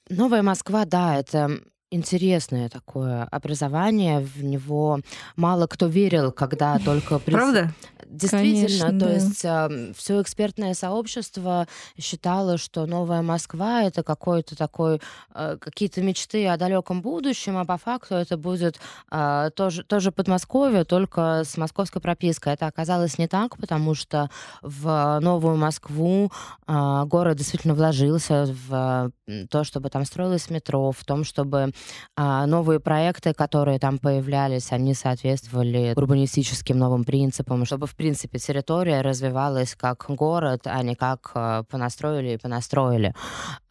Новая 0.10 0.44
Москва, 0.44 0.84
да, 0.84 1.18
это 1.18 1.62
интересное 1.92 2.70
такое 2.70 3.24
образование. 3.26 4.22
В 4.22 4.44
него 4.44 5.02
мало 5.36 5.68
кто 5.68 5.88
верил, 5.88 6.32
когда 6.32 6.80
только... 6.80 7.20
Правда? 7.20 7.72
Действительно, 8.08 8.68
Конечно, 8.68 9.00
то 9.00 9.06
да. 9.06 9.14
есть 9.14 9.46
э, 9.46 9.94
все 9.96 10.22
экспертное 10.22 10.74
сообщество 10.74 11.68
считало, 11.98 12.58
что 12.58 12.86
Новая 12.86 13.22
Москва 13.22 13.84
это 13.84 14.04
какой-то 14.04 14.58
такой 14.58 15.00
э, 15.34 15.58
какие-то 15.60 16.02
мечты 16.02 16.46
о 16.48 16.58
далеком 16.58 17.02
будущем, 17.02 17.58
а 17.58 17.64
по 17.64 17.78
факту 17.78 18.16
это 18.16 18.38
будет 18.38 18.80
э, 19.12 19.52
тоже 19.56 19.84
тоже 19.84 20.12
Подмосковье, 20.12 20.84
только 20.84 21.44
с 21.46 21.56
московской 21.56 22.02
пропиской. 22.02 22.54
Это 22.54 22.68
оказалось 22.68 23.18
не 23.18 23.28
так, 23.28 23.58
потому 23.58 23.96
что 23.96 24.30
в 24.62 25.20
Новую 25.22 25.56
Москву 25.56 26.32
э, 26.68 27.04
город 27.06 27.38
действительно 27.38 27.76
вложился 27.76 28.54
в 28.68 29.12
то, 29.50 29.64
чтобы 29.64 29.90
там 29.90 30.04
строилось 30.04 30.50
метро, 30.50 30.92
в 30.92 31.06
том, 31.06 31.24
чтобы 31.24 31.72
э, 32.18 32.46
новые 32.46 32.80
проекты, 32.80 33.34
которые 33.34 33.80
там 33.80 33.98
появлялись, 33.98 34.72
они 34.72 34.94
соответствовали 34.94 35.94
урбанистическим 35.96 36.78
новым 36.78 37.04
принципам, 37.04 37.66
чтобы 37.66 37.88
в 37.88 37.96
принципе, 37.96 38.40
территория 38.40 39.02
развивалась 39.02 39.76
как 39.76 40.06
город, 40.10 40.62
а 40.66 40.82
не 40.84 40.96
как 40.96 41.32
э, 41.36 41.64
понастроили 41.70 42.34
и 42.34 42.38
понастроили. 42.38 43.14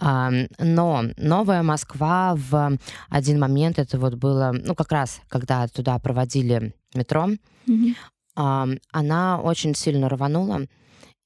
Но 0.01 1.05
Новая 1.16 1.62
Москва 1.62 2.35
в 2.37 2.79
один 3.09 3.38
момент, 3.38 3.79
это 3.79 3.99
вот 3.99 4.14
было, 4.14 4.53
ну, 4.53 4.75
как 4.75 4.92
раз, 4.92 5.20
когда 5.29 5.66
туда 5.68 5.99
проводили 5.99 6.75
метро, 6.94 7.29
mm-hmm. 7.66 8.81
она 8.92 9.40
очень 9.40 9.75
сильно 9.75 10.09
рванула, 10.09 10.66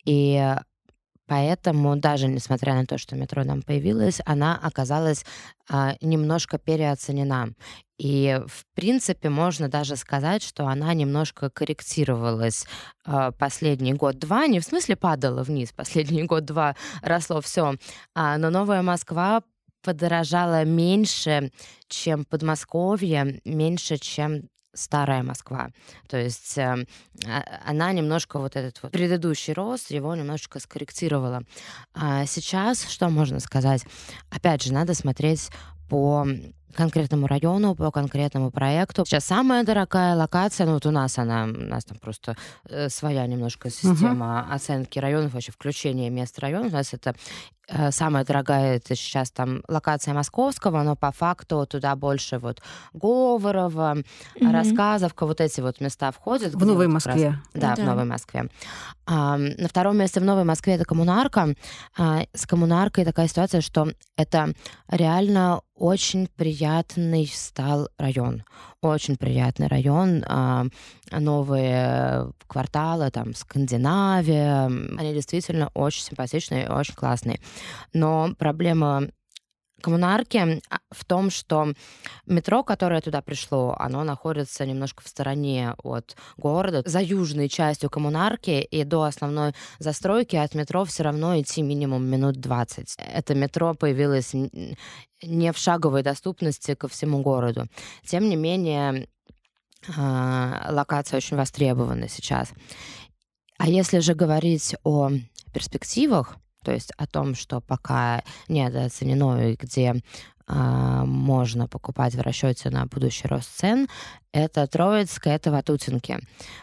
и 0.04 0.56
Поэтому 1.26 1.96
даже 1.96 2.28
несмотря 2.28 2.74
на 2.74 2.84
то, 2.84 2.98
что 2.98 3.16
метро 3.16 3.44
там 3.44 3.62
появилось, 3.62 4.20
она 4.26 4.58
оказалась 4.62 5.24
а, 5.68 5.96
немножко 6.00 6.58
переоценена. 6.58 7.54
И, 7.98 8.40
в 8.46 8.64
принципе, 8.74 9.30
можно 9.30 9.68
даже 9.68 9.96
сказать, 9.96 10.42
что 10.42 10.66
она 10.66 10.92
немножко 10.94 11.48
корректировалась 11.48 12.66
э, 13.06 13.30
последний 13.38 13.94
год-два. 13.94 14.48
Не 14.48 14.58
в 14.58 14.64
смысле 14.64 14.96
падала 14.96 15.44
вниз, 15.44 15.72
последний 15.72 16.24
год-два 16.24 16.74
росло 17.02 17.40
все. 17.40 17.76
А, 18.14 18.36
но 18.36 18.50
Новая 18.50 18.82
Москва 18.82 19.42
подорожала 19.84 20.64
меньше, 20.64 21.52
чем 21.88 22.24
Подмосковье, 22.24 23.40
меньше, 23.44 23.98
чем 23.98 24.48
старая 24.74 25.22
Москва. 25.22 25.70
То 26.08 26.16
есть 26.16 26.58
э, 26.58 26.84
она 27.64 27.92
немножко 27.92 28.38
вот 28.38 28.56
этот 28.56 28.82
вот 28.82 28.92
предыдущий 28.92 29.52
рост, 29.52 29.90
его 29.90 30.14
немножечко 30.14 30.60
скорректировала. 30.60 31.42
А 31.94 32.26
сейчас 32.26 32.88
что 32.88 33.08
можно 33.08 33.40
сказать? 33.40 33.84
Опять 34.30 34.62
же, 34.62 34.72
надо 34.72 34.94
смотреть 34.94 35.50
по 35.88 36.26
конкретному 36.74 37.26
району, 37.26 37.74
по 37.74 37.90
конкретному 37.90 38.50
проекту. 38.50 39.04
Сейчас 39.04 39.24
самая 39.24 39.64
дорогая 39.64 40.16
локация, 40.16 40.66
ну 40.66 40.74
вот 40.74 40.86
у 40.86 40.90
нас 40.90 41.18
она, 41.18 41.44
у 41.44 41.46
нас 41.46 41.84
там 41.84 41.98
просто 41.98 42.36
э, 42.68 42.88
своя 42.88 43.26
немножко 43.26 43.70
система 43.70 44.46
uh-huh. 44.48 44.54
оценки 44.54 44.98
районов, 44.98 45.34
вообще 45.34 45.52
включения 45.52 46.10
мест 46.10 46.38
районов. 46.38 46.72
У 46.72 46.76
нас 46.76 46.92
это 46.92 47.14
э, 47.68 47.90
самая 47.90 48.24
дорогая, 48.24 48.76
это 48.76 48.94
сейчас 48.94 49.30
там 49.30 49.62
локация 49.68 50.14
Московского, 50.14 50.82
но 50.82 50.96
по 50.96 51.12
факту 51.12 51.66
туда 51.66 51.96
больше 51.96 52.38
вот 52.38 52.60
Говорова, 52.92 53.96
uh-huh. 53.96 54.52
Рассказовка, 54.52 55.26
вот 55.26 55.40
эти 55.40 55.60
вот 55.60 55.80
места 55.80 56.10
входят. 56.10 56.54
В 56.54 56.66
Новой 56.66 56.88
Москве. 56.88 57.28
Раз, 57.28 57.36
да, 57.54 57.74
да, 57.76 57.82
в 57.82 57.86
Новой 57.86 58.04
Москве. 58.04 58.48
А, 59.06 59.36
на 59.36 59.68
втором 59.68 59.98
месте 59.98 60.20
в 60.20 60.24
Новой 60.24 60.44
Москве 60.44 60.74
это 60.74 60.84
коммунарка. 60.84 61.54
А, 61.96 62.22
с 62.32 62.46
коммунаркой 62.46 63.04
такая 63.04 63.28
ситуация, 63.28 63.60
что 63.60 63.92
это 64.16 64.54
реально 64.88 65.60
очень 65.76 66.28
приятно 66.36 66.63
приятный 66.64 67.26
стал 67.26 67.90
район. 67.98 68.42
Очень 68.80 69.16
приятный 69.16 69.66
район. 69.66 70.24
А, 70.26 70.64
новые 71.10 72.30
кварталы, 72.46 73.10
там, 73.10 73.34
Скандинавия. 73.34 74.64
Они 74.64 75.12
действительно 75.12 75.70
очень 75.74 76.02
симпатичные 76.04 76.64
и 76.64 76.68
очень 76.68 76.94
классные. 76.94 77.38
Но 77.92 78.30
проблема 78.38 79.08
коммунарки 79.84 80.62
а, 80.70 80.78
в 80.90 81.04
том, 81.04 81.28
что 81.28 81.74
метро, 82.24 82.64
которое 82.64 83.02
туда 83.02 83.20
пришло, 83.20 83.76
оно 83.78 84.02
находится 84.02 84.64
немножко 84.64 85.02
в 85.04 85.08
стороне 85.08 85.74
от 85.82 86.16
города, 86.38 86.82
за 86.86 87.00
южной 87.02 87.50
частью 87.50 87.90
коммунарки, 87.90 88.62
и 88.62 88.84
до 88.84 89.02
основной 89.02 89.52
застройки 89.78 90.36
от 90.36 90.54
метро 90.54 90.86
все 90.86 91.02
равно 91.02 91.38
идти 91.38 91.60
минимум 91.60 92.06
минут 92.06 92.36
20. 92.36 92.96
Это 92.96 93.34
метро 93.34 93.74
появилось 93.74 94.32
не 95.22 95.52
в 95.52 95.58
шаговой 95.58 96.02
доступности 96.02 96.74
ко 96.74 96.88
всему 96.88 97.20
городу. 97.20 97.66
Тем 98.06 98.30
не 98.30 98.36
менее, 98.36 99.06
а, 99.98 100.66
локация 100.70 101.18
очень 101.18 101.36
востребована 101.36 102.08
сейчас. 102.08 102.48
А 103.58 103.68
если 103.68 103.98
же 103.98 104.14
говорить 104.14 104.76
о 104.82 105.10
перспективах, 105.52 106.38
то 106.64 106.72
есть 106.72 106.92
о 106.96 107.06
том, 107.06 107.34
что 107.34 107.60
пока 107.60 108.22
недооценено 108.48 109.50
и 109.50 109.56
где 109.56 110.02
можно 110.46 111.68
покупать 111.68 112.14
в 112.14 112.20
расчете 112.20 112.70
на 112.70 112.86
будущий 112.86 113.28
рост 113.28 113.48
цен, 113.56 113.88
это 114.34 114.66
Троицк, 114.66 115.28
это 115.28 115.52
Ватутинки. 115.52 116.18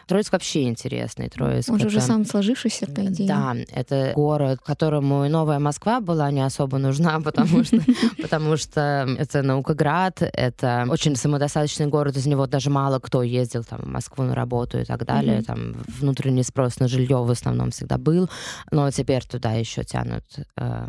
Троицк 0.06 0.32
вообще 0.32 0.64
интересный. 0.64 1.30
Троицк 1.30 1.70
Он 1.70 1.78
же 1.78 1.86
это... 1.86 1.96
уже 1.96 2.06
сам 2.06 2.26
сложившийся, 2.26 2.86
по 2.86 3.00
идее. 3.00 3.26
Да, 3.26 3.56
это 3.72 4.12
город, 4.14 4.60
которому 4.62 5.24
и 5.24 5.30
новая 5.30 5.58
Москва 5.58 6.00
была 6.00 6.30
не 6.30 6.42
особо 6.42 6.76
нужна, 6.76 7.18
потому 7.24 7.64
что, 7.64 7.78
потому 8.22 8.58
что 8.58 9.08
это 9.18 9.42
Наукоград, 9.42 10.20
это 10.20 10.86
очень 10.90 11.16
самодостаточный 11.16 11.86
город, 11.86 12.18
из 12.18 12.26
него 12.26 12.46
даже 12.46 12.68
мало 12.68 12.98
кто 12.98 13.22
ездил 13.22 13.64
там, 13.64 13.80
в 13.80 13.86
Москву 13.86 14.24
на 14.24 14.34
работу 14.34 14.78
и 14.78 14.84
так 14.84 15.06
далее. 15.06 15.42
Там 15.42 15.74
внутренний 15.98 16.42
спрос 16.42 16.78
на 16.78 16.88
жилье 16.88 17.24
в 17.24 17.30
основном 17.30 17.70
всегда 17.70 17.96
был, 17.96 18.28
но 18.70 18.90
теперь 18.90 19.24
туда 19.24 19.52
еще 19.52 19.82
тянут 19.82 20.24
э, 20.58 20.88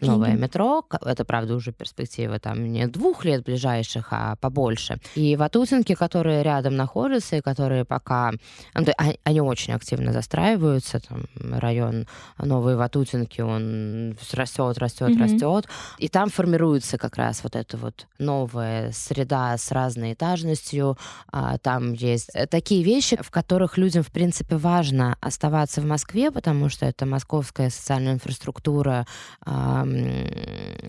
новое 0.00 0.34
метро. 0.34 0.84
Это, 1.04 1.24
правда, 1.24 1.54
уже 1.54 1.72
перспектива 1.72 2.38
там 2.38 2.72
не 2.72 2.86
двух 2.86 3.24
лет 3.24 3.44
ближайших, 3.44 4.08
а 4.10 4.36
побольше. 4.36 4.98
И 5.14 5.36
Ватутинки, 5.36 5.94
которые 5.94 6.42
рядом 6.42 6.76
находятся, 6.76 7.36
и 7.36 7.40
которые 7.40 7.84
пока... 7.84 8.32
Ну, 8.74 8.86
они 9.24 9.40
очень 9.40 9.74
активно 9.74 10.12
застраиваются. 10.12 11.00
Там 11.00 11.24
район 11.40 12.06
Новые 12.38 12.76
Ватутинки, 12.76 13.40
он 13.40 14.16
растет, 14.32 14.78
растет, 14.78 15.10
mm-hmm. 15.10 15.22
растет. 15.22 15.68
И 15.98 16.08
там 16.08 16.30
формируется 16.30 16.98
как 16.98 17.16
раз 17.16 17.42
вот 17.42 17.56
эта 17.56 17.76
вот 17.76 18.06
новая 18.18 18.92
среда 18.92 19.56
с 19.56 19.70
разной 19.70 20.14
этажностью. 20.14 20.96
А, 21.32 21.58
там 21.58 21.92
есть 21.92 22.30
такие 22.50 22.82
вещи, 22.82 23.18
в 23.20 23.30
которых 23.30 23.78
людям, 23.78 24.02
в 24.02 24.10
принципе, 24.10 24.56
важно 24.56 25.16
оставаться 25.20 25.80
в 25.80 25.84
Москве, 25.84 26.30
потому 26.30 26.68
что 26.68 26.86
это 26.86 27.06
московская 27.06 27.70
социальная 27.70 28.14
инфраструктура, 28.14 29.06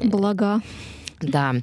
Блага. 0.04 0.62
Да, 1.22 1.54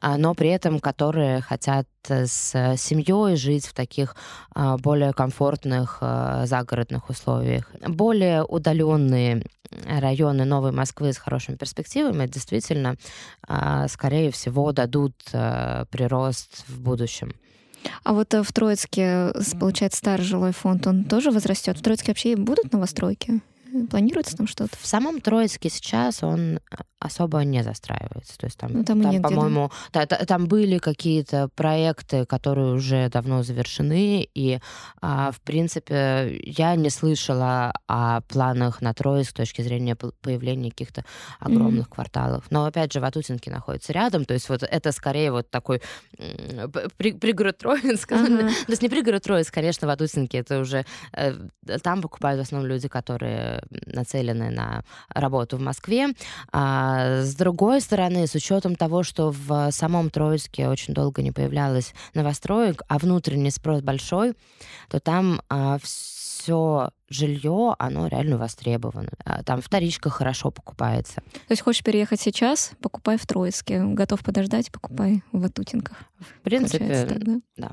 а, 0.00 0.16
но 0.16 0.34
при 0.34 0.48
этом 0.48 0.78
которые 0.78 1.40
хотят 1.40 1.86
с 2.04 2.50
семьей 2.76 3.36
жить 3.36 3.66
в 3.66 3.74
таких 3.74 4.14
а, 4.54 4.78
более 4.78 5.12
комфортных 5.12 5.98
а, 6.00 6.46
загородных 6.46 7.10
условиях. 7.10 7.70
Более 7.86 8.44
удаленные 8.44 9.42
районы 9.86 10.44
Новой 10.44 10.72
Москвы 10.72 11.12
с 11.12 11.18
хорошими 11.18 11.56
перспективами 11.56 12.26
действительно, 12.26 12.96
скорее 13.88 14.30
всего, 14.30 14.72
дадут 14.72 15.14
прирост 15.24 16.64
в 16.68 16.80
будущем. 16.80 17.34
А 18.02 18.14
вот 18.14 18.32
э, 18.32 18.42
в 18.42 18.50
Троицке, 18.52 19.32
получается, 19.60 19.98
старый 19.98 20.24
жилой 20.24 20.52
фонд, 20.52 20.86
он 20.86 21.04
тоже 21.04 21.30
возрастет? 21.30 21.78
В 21.78 21.82
Троицке 21.82 22.12
вообще 22.12 22.34
будут 22.34 22.72
новостройки? 22.72 23.42
Планируется 23.90 24.36
там 24.36 24.46
что-то? 24.46 24.76
В 24.80 24.86
самом 24.86 25.20
Троицке 25.20 25.68
сейчас 25.68 26.22
он 26.22 26.56
э, 26.56 26.58
особо 26.98 27.40
не 27.44 27.62
застраивается. 27.62 28.36
То 28.38 28.46
есть 28.46 28.58
там, 28.58 28.72
ну, 28.72 28.84
там, 28.84 29.02
там 29.02 29.22
по-моему, 29.22 29.70
да? 29.92 30.06
Да, 30.06 30.16
там 30.24 30.46
были 30.46 30.78
какие-то 30.78 31.48
проекты, 31.54 32.24
которые 32.24 32.72
уже 32.72 33.08
давно 33.08 33.42
завершены, 33.42 34.28
и, 34.34 34.60
а, 35.00 35.30
в 35.32 35.40
принципе, 35.40 36.40
я 36.44 36.74
не 36.76 36.90
слышала 36.90 37.72
о 37.86 38.22
планах 38.22 38.80
на 38.80 38.94
Троицк 38.94 39.30
с 39.30 39.34
точки 39.34 39.62
зрения 39.62 39.96
появления 39.96 40.70
каких-то 40.70 41.04
огромных 41.38 41.86
mm-hmm. 41.86 41.94
кварталов. 41.94 42.44
Но, 42.50 42.64
опять 42.64 42.92
же, 42.92 43.00
Ватутинки 43.00 43.50
находится 43.50 43.92
рядом, 43.92 44.24
то 44.24 44.34
есть 44.34 44.48
вот 44.48 44.62
это 44.62 44.92
скорее 44.92 45.30
вот 45.32 45.50
такой 45.50 45.82
при, 46.96 47.12
пригород 47.12 47.58
Троицк. 47.58 48.10
Uh-huh. 48.10 48.48
то 48.66 48.72
есть 48.72 48.82
не 48.82 48.88
пригород 48.88 49.22
Троицк, 49.22 49.52
конечно, 49.52 49.86
Ватутинки, 49.86 50.36
это 50.36 50.60
уже... 50.60 50.84
Э, 51.12 51.34
там 51.82 52.02
покупают 52.02 52.40
в 52.40 52.42
основном 52.42 52.68
люди, 52.68 52.88
которые 52.88 53.57
нацелены 53.86 54.50
на 54.50 54.84
работу 55.10 55.56
в 55.56 55.60
Москве. 55.60 56.08
А 56.52 57.22
с 57.22 57.34
другой 57.34 57.80
стороны, 57.80 58.26
с 58.26 58.34
учетом 58.34 58.76
того, 58.76 59.02
что 59.02 59.30
в 59.30 59.70
самом 59.70 60.10
Троицке 60.10 60.68
очень 60.68 60.94
долго 60.94 61.22
не 61.22 61.32
появлялось 61.32 61.94
новостроек, 62.14 62.82
а 62.88 62.98
внутренний 62.98 63.50
спрос 63.50 63.82
большой, 63.82 64.34
то 64.88 65.00
там 65.00 65.40
а, 65.48 65.78
все 65.82 66.90
жилье, 67.10 67.74
оно 67.78 68.06
реально 68.06 68.38
востребовано. 68.38 69.10
А, 69.24 69.42
там 69.42 69.60
вторичка 69.60 70.10
хорошо 70.10 70.50
покупается. 70.50 71.16
То 71.16 71.50
есть 71.50 71.62
хочешь 71.62 71.82
переехать 71.82 72.20
сейчас, 72.20 72.72
покупай 72.80 73.16
в 73.16 73.26
Троицке. 73.26 73.82
Готов 73.82 74.22
подождать, 74.22 74.70
покупай 74.70 75.22
в 75.32 75.40
Ватутинках. 75.40 75.96
В 76.18 76.40
принципе, 76.42 77.06
так, 77.06 77.24
да? 77.24 77.40
да. 77.56 77.70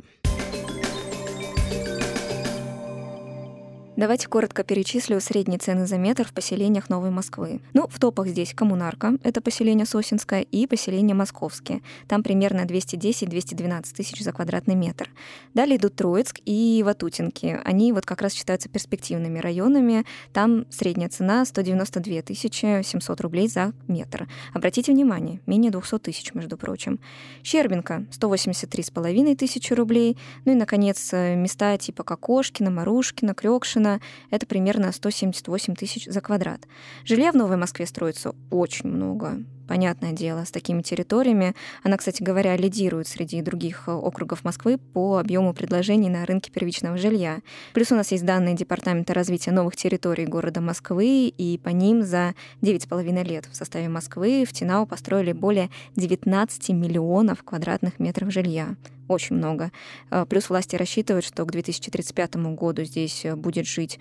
Давайте 3.97 4.27
коротко 4.27 4.65
перечислю 4.65 5.21
средние 5.21 5.57
цены 5.57 5.87
за 5.87 5.97
метр 5.97 6.25
в 6.27 6.33
поселениях 6.33 6.89
Новой 6.89 7.11
Москвы. 7.11 7.61
Ну, 7.71 7.87
в 7.87 7.97
топах 7.97 8.27
здесь 8.27 8.53
Коммунарка, 8.53 9.13
это 9.23 9.39
поселение 9.39 9.85
Сосинское, 9.85 10.41
и 10.41 10.67
поселение 10.67 11.15
Московские. 11.15 11.81
Там 12.09 12.21
примерно 12.21 12.65
210-212 12.65 13.95
тысяч 13.95 14.21
за 14.21 14.33
квадратный 14.33 14.75
метр. 14.75 15.09
Далее 15.53 15.77
идут 15.77 15.95
Троицк 15.95 16.41
и 16.43 16.83
Ватутинки. 16.85 17.57
Они 17.63 17.93
вот 17.93 18.05
как 18.05 18.21
раз 18.21 18.33
считаются 18.33 18.67
перспективными 18.67 19.39
районами. 19.39 20.03
Там 20.33 20.65
средняя 20.69 21.07
цена 21.07 21.45
192 21.45 22.21
тысячи 22.21 22.83
700 22.83 23.21
рублей 23.21 23.47
за 23.47 23.71
метр. 23.87 24.27
Обратите 24.53 24.91
внимание, 24.91 25.39
менее 25.45 25.71
200 25.71 25.99
тысяч, 25.99 26.33
между 26.33 26.57
прочим. 26.57 26.99
Щербинка 27.43 28.05
183,5 28.11 29.35
тысячи 29.37 29.71
рублей. 29.71 30.17
Ну 30.43 30.51
и, 30.51 30.55
наконец, 30.55 31.13
места 31.13 31.77
типа 31.77 32.03
Кокошкина, 32.03 32.69
Марушкина, 32.69 33.33
Крёкшина, 33.33 33.84
Пушкина 33.85 34.01
это 34.31 34.45
примерно 34.45 34.91
178 34.91 35.75
тысяч 35.75 36.05
за 36.05 36.21
квадрат. 36.21 36.67
Жилья 37.03 37.31
в 37.31 37.35
Новой 37.35 37.57
Москве 37.57 37.85
строится 37.85 38.33
очень 38.49 38.89
много. 38.89 39.43
Понятное 39.67 40.11
дело, 40.11 40.45
с 40.45 40.51
такими 40.51 40.81
территориями. 40.81 41.55
Она, 41.83 41.97
кстати 41.97 42.21
говоря, 42.21 42.55
лидирует 42.55 43.07
среди 43.07 43.41
других 43.41 43.83
э, 43.87 43.91
округов 43.91 44.43
Москвы 44.43 44.77
по 44.77 45.17
объему 45.17 45.53
предложений 45.53 46.09
на 46.09 46.25
рынке 46.25 46.51
первичного 46.51 46.97
жилья. 46.97 47.39
Плюс 47.73 47.91
у 47.91 47.95
нас 47.95 48.11
есть 48.11 48.25
данные 48.25 48.55
Департамента 48.55 49.13
развития 49.13 49.51
новых 49.51 49.75
территорий 49.75 50.25
города 50.25 50.61
Москвы, 50.61 51.27
и 51.27 51.57
по 51.57 51.69
ним 51.69 52.03
за 52.03 52.35
9,5 52.61 53.23
лет 53.23 53.47
в 53.51 53.55
составе 53.55 53.89
Москвы 53.89 54.45
в 54.47 54.53
Тинау 54.53 54.85
построили 54.85 55.31
более 55.31 55.69
19 55.95 56.69
миллионов 56.69 57.43
квадратных 57.43 57.99
метров 57.99 58.31
жилья 58.31 58.75
очень 59.07 59.35
много. 59.35 59.71
Э, 60.11 60.25
плюс 60.27 60.49
власти 60.49 60.75
рассчитывают, 60.75 61.25
что 61.25 61.45
к 61.45 61.51
2035 61.51 62.35
году 62.55 62.83
здесь 62.83 63.25
э, 63.25 63.35
будет 63.35 63.67
жить 63.67 63.99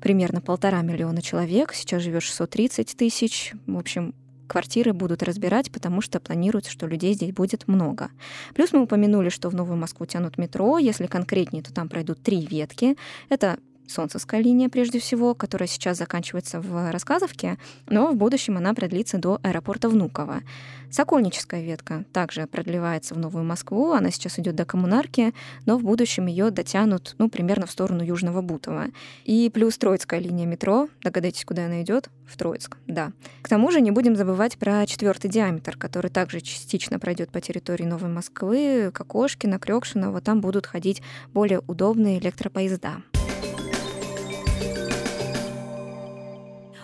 примерно 0.00 0.40
полтора 0.40 0.82
миллиона 0.82 1.22
человек. 1.22 1.72
Сейчас 1.72 2.02
живет 2.02 2.22
630 2.22 2.96
тысяч. 2.96 3.52
В 3.66 3.78
общем, 3.78 4.14
квартиры 4.52 4.92
будут 4.92 5.22
разбирать, 5.22 5.72
потому 5.72 6.02
что 6.02 6.20
планируется, 6.20 6.70
что 6.70 6.86
людей 6.86 7.14
здесь 7.14 7.32
будет 7.32 7.68
много. 7.68 8.10
Плюс 8.54 8.72
мы 8.74 8.82
упомянули, 8.82 9.30
что 9.30 9.48
в 9.48 9.54
Новую 9.54 9.78
Москву 9.78 10.04
тянут 10.04 10.36
метро. 10.36 10.76
Если 10.76 11.06
конкретнее, 11.06 11.62
то 11.62 11.72
там 11.72 11.88
пройдут 11.88 12.22
три 12.22 12.44
ветки. 12.44 12.96
Это 13.30 13.58
Солнцевская 13.92 14.40
линия, 14.40 14.68
прежде 14.68 14.98
всего, 14.98 15.34
которая 15.34 15.68
сейчас 15.68 15.98
заканчивается 15.98 16.60
в 16.60 16.90
Рассказовке, 16.90 17.58
но 17.86 18.12
в 18.12 18.16
будущем 18.16 18.56
она 18.56 18.74
продлится 18.74 19.18
до 19.18 19.38
аэропорта 19.42 19.88
Внуково. 19.88 20.40
Сокольническая 20.92 21.62
ветка 21.62 22.04
также 22.12 22.46
продлевается 22.46 23.14
в 23.14 23.18
Новую 23.18 23.44
Москву, 23.44 23.92
она 23.92 24.10
сейчас 24.10 24.38
идет 24.38 24.56
до 24.56 24.66
Коммунарки, 24.66 25.32
но 25.64 25.78
в 25.78 25.82
будущем 25.82 26.26
ее 26.26 26.50
дотянут, 26.50 27.14
ну, 27.16 27.30
примерно 27.30 27.66
в 27.66 27.70
сторону 27.70 28.02
Южного 28.02 28.42
Бутова. 28.42 28.88
И 29.24 29.50
плюс 29.52 29.78
Троицкая 29.78 30.20
линия 30.20 30.44
метро, 30.44 30.88
догадайтесь, 31.02 31.46
куда 31.46 31.64
она 31.64 31.80
идет? 31.80 32.10
В 32.26 32.36
Троицк, 32.36 32.76
да. 32.86 33.12
К 33.40 33.48
тому 33.48 33.70
же 33.70 33.80
не 33.80 33.90
будем 33.90 34.16
забывать 34.16 34.58
про 34.58 34.86
четвертый 34.86 35.30
диаметр, 35.30 35.78
который 35.78 36.10
также 36.10 36.40
частично 36.40 36.98
пройдет 36.98 37.30
по 37.30 37.40
территории 37.40 37.84
Новой 37.84 38.10
Москвы, 38.10 38.90
Кокошкина, 38.92 39.58
Крёкшина, 39.58 40.12
вот 40.12 40.24
там 40.24 40.42
будут 40.42 40.66
ходить 40.66 41.02
более 41.32 41.60
удобные 41.66 42.18
электропоезда. 42.18 43.02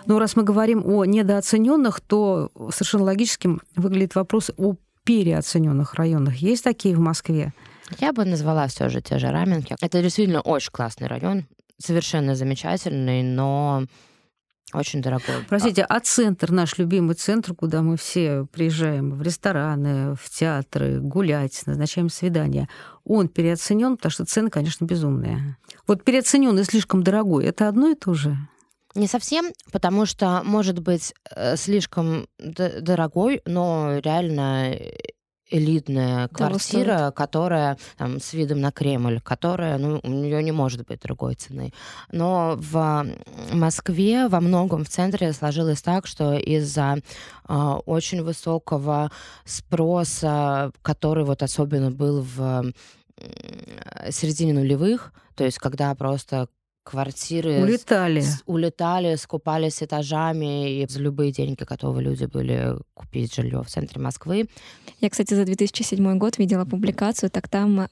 Но 0.09 0.17
раз 0.17 0.35
мы 0.35 0.41
говорим 0.43 0.83
о 0.85 1.05
недооцененных, 1.05 2.01
то 2.01 2.51
совершенно 2.73 3.03
логическим 3.03 3.61
выглядит 3.75 4.15
вопрос 4.15 4.49
о 4.57 4.75
переоцененных 5.03 5.93
районах? 5.93 6.37
Есть 6.37 6.63
такие 6.63 6.95
в 6.95 6.99
Москве? 6.99 7.53
Я 7.99 8.11
бы 8.11 8.25
назвала 8.25 8.65
все 8.67 8.89
же 8.89 9.01
те 9.01 9.19
же 9.19 9.29
Раменки. 9.29 9.75
Это 9.79 10.01
действительно 10.01 10.41
очень 10.41 10.71
классный 10.71 11.07
район, 11.07 11.45
совершенно 11.77 12.33
замечательный, 12.33 13.21
но 13.21 13.85
очень 14.73 15.03
дорогой. 15.03 15.43
Простите, 15.47 15.83
а 15.83 15.99
центр, 15.99 16.49
наш 16.49 16.79
любимый 16.79 17.13
центр, 17.13 17.53
куда 17.53 17.83
мы 17.83 17.95
все 17.95 18.47
приезжаем 18.51 19.11
в 19.13 19.21
рестораны, 19.21 20.15
в 20.15 20.27
театры, 20.31 20.99
гулять, 20.99 21.61
назначаем 21.67 22.09
свидания, 22.09 22.67
он 23.03 23.27
переоценен, 23.27 23.95
потому 23.95 24.11
что 24.11 24.25
цены, 24.25 24.49
конечно, 24.49 24.85
безумные. 24.85 25.57
Вот 25.85 26.03
переоцененный 26.03 26.63
слишком 26.63 27.03
дорогой, 27.03 27.45
это 27.45 27.67
одно 27.67 27.89
и 27.89 27.95
то 27.95 28.15
же? 28.15 28.35
Не 28.99 29.07
совсем, 29.07 29.53
потому 29.71 30.05
что 30.05 30.41
может 30.43 30.79
быть 30.79 31.13
э, 31.33 31.55
слишком 31.55 32.27
дорогой, 32.37 33.41
но 33.45 33.97
реально 34.03 34.75
элитная 35.49 36.27
квартира, 36.27 37.11
которая 37.15 37.77
там, 37.97 38.19
с 38.19 38.33
видом 38.33 38.59
на 38.59 38.73
Кремль, 38.73 39.21
которая, 39.21 39.77
ну, 39.77 40.01
у 40.03 40.09
нее 40.09 40.43
не 40.43 40.51
может 40.51 40.85
быть 40.85 40.99
другой 40.99 41.35
цены. 41.35 41.71
Но 42.11 42.55
в 42.57 43.05
Москве 43.53 44.27
во 44.27 44.41
многом 44.41 44.83
в 44.83 44.89
центре 44.89 45.31
сложилось 45.31 45.81
так, 45.81 46.05
что 46.05 46.33
из-за 46.33 46.97
э, 47.47 47.53
очень 47.85 48.21
высокого 48.21 49.11
спроса, 49.45 50.73
который 50.81 51.23
вот 51.23 51.41
особенно 51.41 51.89
был 51.89 52.21
в 52.21 52.73
середине 54.11 54.53
нулевых, 54.53 55.13
то 55.35 55.45
есть 55.45 55.57
когда 55.57 55.95
просто 55.95 56.49
квартиры 56.89 57.61
улетали. 57.61 58.21
С, 58.21 58.41
улетали, 58.47 59.15
скупались 59.15 59.83
этажами, 59.83 60.81
и 60.81 60.87
за 60.87 60.99
любые 60.99 61.31
деньги 61.31 61.63
готовы 61.63 62.01
люди 62.01 62.25
были 62.25 62.75
купить 62.95 63.35
жилье 63.35 63.61
в 63.61 63.67
центре 63.67 64.01
Москвы. 64.01 64.47
Я, 64.99 65.09
кстати, 65.11 65.35
за 65.35 65.45
2007 65.45 66.17
год 66.17 66.39
видела 66.39 66.65
публикацию, 66.65 67.29
так 67.29 67.47
там 67.47 67.81
э, 67.81 67.87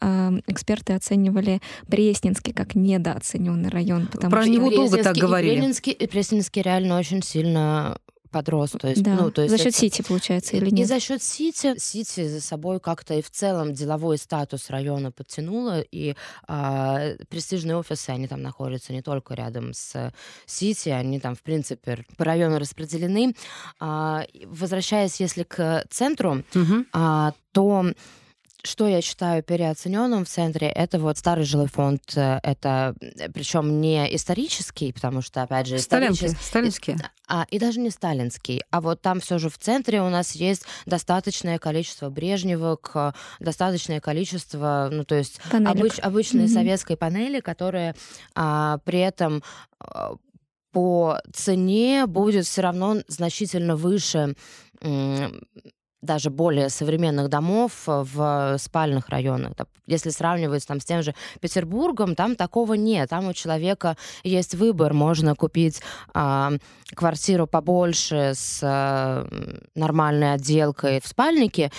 эксперты 0.47 0.93
оценивали 0.93 1.61
Пресненский 1.87 2.53
как 2.53 2.73
недооцененный 2.73 3.69
район. 3.69 4.07
Потому 4.07 4.31
Про 4.31 4.41
что 4.41 4.51
него 4.51 4.71
долго 4.71 5.03
так 5.03 5.15
говорили. 5.15 5.51
Пресненский, 5.51 5.93
Пресненский 6.07 6.61
реально 6.63 6.97
очень 6.97 7.21
сильно 7.21 7.99
подрос. 8.29 8.71
То 8.71 8.87
есть, 8.87 9.03
да. 9.03 9.15
ну, 9.15 9.31
то 9.31 9.41
есть 9.41 9.51
за 9.51 9.57
счет 9.57 9.67
это... 9.67 9.77
Сити, 9.77 10.01
получается, 10.01 10.57
или 10.57 10.69
нет? 10.69 10.79
И 10.79 10.83
за 10.85 10.99
счет 10.99 11.21
Сити, 11.21 11.77
Сити 11.77 12.27
за 12.27 12.41
собой 12.41 12.79
как-то 12.79 13.13
и 13.13 13.21
в 13.21 13.29
целом 13.29 13.73
деловой 13.73 14.17
статус 14.17 14.69
района 14.69 15.11
подтянуло, 15.11 15.81
и 15.81 16.15
а, 16.47 17.13
престижные 17.29 17.77
офисы, 17.77 18.09
они 18.09 18.27
там 18.27 18.41
находятся 18.41 18.93
не 18.93 19.01
только 19.01 19.33
рядом 19.33 19.73
с 19.73 20.13
Сити, 20.45 20.89
они 20.89 21.19
там, 21.19 21.35
в 21.35 21.41
принципе, 21.41 22.05
по 22.17 22.25
району 22.25 22.59
распределены. 22.59 23.35
А, 23.79 24.25
возвращаясь, 24.45 25.19
если 25.19 25.43
к 25.43 25.85
центру, 25.89 26.43
угу. 26.53 26.85
а, 26.93 27.33
то 27.51 27.85
что 28.67 28.87
я 28.87 29.01
считаю 29.01 29.41
переоцененным 29.43 30.25
в 30.25 30.29
центре, 30.29 30.67
это 30.67 30.99
вот 30.99 31.17
старый 31.17 31.45
жилой 31.45 31.67
фонд, 31.67 32.01
э, 32.15 32.39
это 32.43 32.95
причем 33.33 33.81
не 33.81 34.13
исторический, 34.15 34.91
потому 34.91 35.21
что, 35.21 35.41
опять 35.41 35.67
же, 35.67 35.79
сталинский, 35.79 36.29
сталинский. 36.29 36.95
А, 37.27 37.45
и 37.49 37.59
даже 37.59 37.79
не 37.79 37.89
сталинский. 37.89 38.61
А 38.69 38.81
вот 38.81 39.01
там 39.01 39.19
все 39.19 39.37
же 39.37 39.49
в 39.49 39.57
центре 39.57 40.01
у 40.01 40.09
нас 40.09 40.33
есть 40.33 40.63
достаточное 40.85 41.59
количество 41.59 42.09
брежневок, 42.09 42.95
достаточное 43.39 43.99
количество, 43.99 44.89
ну, 44.91 45.03
то 45.03 45.15
есть 45.15 45.39
обыч, 45.51 45.99
обычной 45.99 46.45
mm-hmm. 46.45 46.53
советской 46.53 46.97
панели, 46.97 47.39
которые 47.39 47.95
а, 48.35 48.79
при 48.85 48.99
этом 48.99 49.43
а, 49.79 50.15
по 50.71 51.19
цене 51.33 52.05
будет 52.05 52.45
все 52.45 52.61
равно 52.61 52.97
значительно 53.07 53.75
выше 53.75 54.35
даже 56.01 56.29
более 56.29 56.69
современных 56.69 57.29
домов 57.29 57.83
э, 57.87 58.03
в 58.03 58.57
спальных 58.59 59.09
районах. 59.09 59.53
Если 59.87 60.09
сравнивать 60.09 60.67
там, 60.67 60.79
с 60.79 60.85
тем 60.85 61.01
же 61.01 61.15
Петербургом, 61.39 62.15
там 62.15 62.35
такого 62.35 62.73
нет. 62.73 63.09
Там 63.09 63.27
у 63.27 63.33
человека 63.33 63.97
есть 64.23 64.53
выбор. 64.53 64.93
Можно 64.93 65.35
купить 65.35 65.81
а, 66.13 66.51
квартиру 66.93 67.47
побольше 67.47 68.33
с 68.35 68.59
а, 68.63 69.27
нормальной 69.75 70.33
отделкой 70.33 71.01
в 71.01 71.07
спальнике 71.07 71.71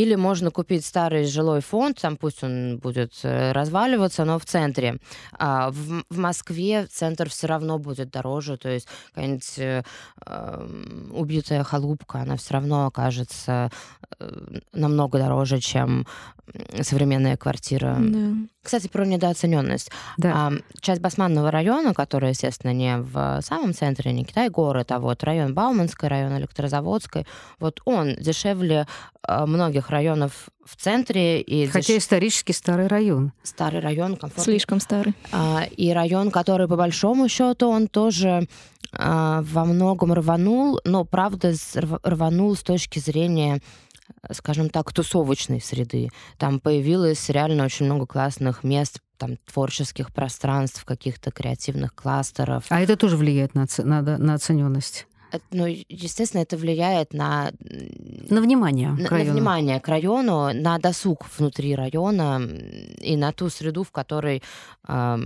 или 0.00 0.16
можно 0.16 0.50
купить 0.50 0.84
старый 0.84 1.24
жилой 1.24 1.60
фонд, 1.60 2.00
там 2.00 2.16
пусть 2.16 2.44
он 2.44 2.78
будет 2.78 3.12
э, 3.22 3.52
разваливаться, 3.52 4.24
но 4.24 4.38
в 4.38 4.44
центре. 4.44 4.98
А 5.32 5.70
в, 5.70 6.04
в 6.08 6.18
Москве 6.18 6.86
центр 6.86 7.28
все 7.28 7.46
равно 7.46 7.78
будет 7.78 8.10
дороже, 8.10 8.56
то 8.56 8.68
есть 8.68 8.88
какая-нибудь 9.14 9.58
э, 9.58 9.82
эм, 10.26 11.10
убитая 11.12 11.64
халупка, 11.64 12.20
она 12.20 12.36
все 12.36 12.54
равно 12.54 12.86
окажется 12.86 13.70
э, 14.18 14.58
намного 14.72 15.18
дороже, 15.18 15.60
чем 15.60 16.06
современная 16.80 17.36
квартира. 17.36 17.96
Да. 17.98 18.32
Кстати, 18.62 18.88
про 18.88 19.06
недооцененность. 19.06 19.90
Да. 20.18 20.32
А, 20.34 20.52
часть 20.80 21.00
Басманного 21.00 21.50
района, 21.50 21.94
которая, 21.94 22.32
естественно, 22.32 22.72
не 22.72 22.98
в 22.98 23.40
самом 23.42 23.72
центре, 23.72 24.12
не 24.12 24.24
Китай-город, 24.24 24.92
а 24.92 24.98
вот 24.98 25.24
район 25.24 25.54
Бауманской, 25.54 26.08
район 26.08 26.36
Электрозаводской, 26.38 27.26
вот 27.58 27.80
он 27.86 28.16
дешевле 28.16 28.86
а, 29.22 29.46
многих 29.46 29.88
районов 29.88 30.50
в 30.64 30.76
центре. 30.76 31.40
И 31.40 31.66
Хотя 31.68 31.94
деш... 31.94 32.02
исторически 32.02 32.52
старый 32.52 32.86
район. 32.86 33.32
Старый 33.42 33.80
район, 33.80 34.16
комфортный. 34.16 34.44
Слишком 34.44 34.80
старый. 34.80 35.14
А, 35.32 35.64
и 35.76 35.90
район, 35.92 36.30
который, 36.30 36.68
по 36.68 36.76
большому 36.76 37.28
счету, 37.28 37.68
он 37.68 37.88
тоже 37.88 38.46
а, 38.92 39.42
во 39.42 39.64
многом 39.64 40.12
рванул, 40.12 40.80
но, 40.84 41.04
правда, 41.04 41.54
рванул 42.02 42.56
с 42.56 42.62
точки 42.62 42.98
зрения 42.98 43.60
скажем 44.32 44.70
так, 44.70 44.92
тусовочной 44.92 45.60
среды. 45.60 46.10
Там 46.38 46.60
появилось 46.60 47.28
реально 47.28 47.64
очень 47.64 47.86
много 47.86 48.06
классных 48.06 48.64
мест, 48.64 49.00
там, 49.16 49.36
творческих 49.50 50.12
пространств, 50.12 50.84
каких-то 50.84 51.30
креативных 51.30 51.94
кластеров. 51.94 52.64
А 52.70 52.80
это 52.80 52.96
тоже 52.96 53.16
влияет 53.16 53.54
на, 53.54 53.66
на, 53.78 54.02
на 54.02 54.34
оцененность? 54.34 55.06
Ну, 55.50 55.66
естественно, 55.66 56.42
это 56.42 56.56
влияет 56.56 57.12
на... 57.12 57.52
На 58.28 58.40
внимание 58.40 58.90
на, 58.90 59.06
к 59.06 59.10
району. 59.10 59.28
На 59.28 59.32
внимание 59.34 59.80
к 59.80 59.88
району, 59.88 60.52
на 60.54 60.78
досуг 60.78 61.26
внутри 61.36 61.74
района 61.74 62.40
и 62.98 63.16
на 63.16 63.32
ту 63.32 63.48
среду, 63.48 63.84
в 63.84 63.90
которой 63.90 64.42
э, 64.86 65.18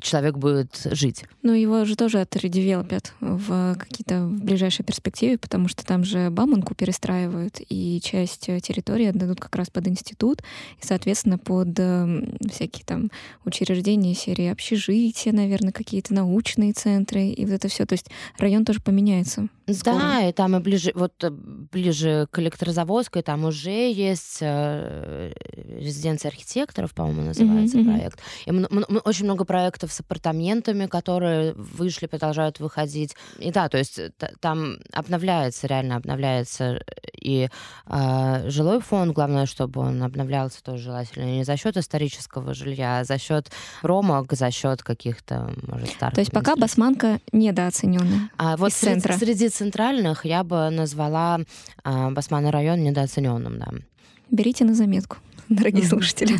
человек 0.00 0.36
будет 0.36 0.80
жить. 0.90 1.24
Ну, 1.42 1.52
его 1.52 1.84
же 1.84 1.96
тоже 1.96 2.20
отредевелопят 2.20 3.12
в 3.20 3.76
какие-то 3.78 4.26
в 4.26 4.44
ближайшей 4.44 4.84
перспективе, 4.84 5.38
потому 5.38 5.68
что 5.68 5.84
там 5.84 6.04
же 6.04 6.30
Баманку 6.30 6.74
перестраивают, 6.74 7.60
и 7.68 8.00
часть 8.02 8.46
территории 8.46 9.06
отдадут 9.06 9.40
как 9.40 9.56
раз 9.56 9.70
под 9.70 9.88
институт, 9.88 10.42
и, 10.82 10.86
соответственно, 10.86 11.38
под 11.38 11.78
э, 11.78 12.22
всякие 12.50 12.84
там 12.84 13.10
учреждения 13.44 14.14
серии 14.14 14.46
общежития, 14.46 15.32
наверное, 15.32 15.72
какие-то 15.72 16.14
научные 16.14 16.72
центры, 16.72 17.28
и 17.28 17.44
вот 17.44 17.54
это 17.54 17.68
все. 17.68 17.86
То 17.86 17.94
есть 17.94 18.06
район 18.38 18.64
тоже 18.64 18.80
поменяется 18.80 19.25
меняется. 19.26 19.55
Скоро. 19.72 19.98
Да, 19.98 20.28
и 20.28 20.32
там 20.32 20.54
и 20.56 20.60
ближе, 20.60 20.92
вот 20.94 21.12
э, 21.24 21.30
ближе 21.30 22.28
к 22.30 22.38
электрозаводской, 22.38 23.22
там 23.22 23.44
уже 23.44 23.92
есть 23.92 24.38
э, 24.40 25.32
резиденция 25.80 26.28
архитекторов, 26.28 26.94
по-моему, 26.94 27.22
называется 27.22 27.78
mm-hmm. 27.78 27.84
проект. 27.84 28.20
И 28.44 28.50
м- 28.50 28.66
м- 28.66 29.00
очень 29.04 29.24
много 29.24 29.44
проектов 29.44 29.92
с 29.92 29.98
апартаментами, 30.00 30.86
которые 30.86 31.52
вышли, 31.54 32.06
продолжают 32.06 32.60
выходить. 32.60 33.16
И 33.40 33.50
да, 33.50 33.68
то 33.68 33.76
есть 33.76 33.96
т- 33.96 34.34
там 34.38 34.76
обновляется, 34.92 35.66
реально 35.66 35.96
обновляется 35.96 36.80
и 37.20 37.48
э, 37.86 38.50
жилой 38.50 38.80
фонд. 38.80 39.14
Главное, 39.14 39.46
чтобы 39.46 39.80
он 39.80 40.00
обновлялся 40.00 40.62
тоже 40.62 40.84
желательно 40.84 41.24
не 41.24 41.44
за 41.44 41.56
счет 41.56 41.76
исторического 41.76 42.54
жилья, 42.54 43.00
а 43.00 43.04
за 43.04 43.18
счет 43.18 43.50
ромок, 43.82 44.32
за 44.32 44.52
счет 44.52 44.84
каких-то, 44.84 45.52
может, 45.66 45.88
старых. 45.88 46.14
То 46.14 46.20
есть 46.20 46.30
пока 46.30 46.54
басманка 46.54 47.20
недооцененная. 47.32 48.30
А 48.36 48.56
вот 48.56 48.68
из 48.68 48.74
центра 48.76 49.14
среди 49.14 49.48
центральных 49.56 50.24
я 50.24 50.44
бы 50.44 50.70
назвала 50.70 51.40
э, 51.84 52.10
Басманный 52.10 52.50
район 52.50 52.82
недооцененным, 52.82 53.58
да. 53.58 53.68
Берите 54.30 54.64
на 54.64 54.74
заметку, 54.74 55.16
дорогие 55.48 55.84
слушатели. 55.84 56.36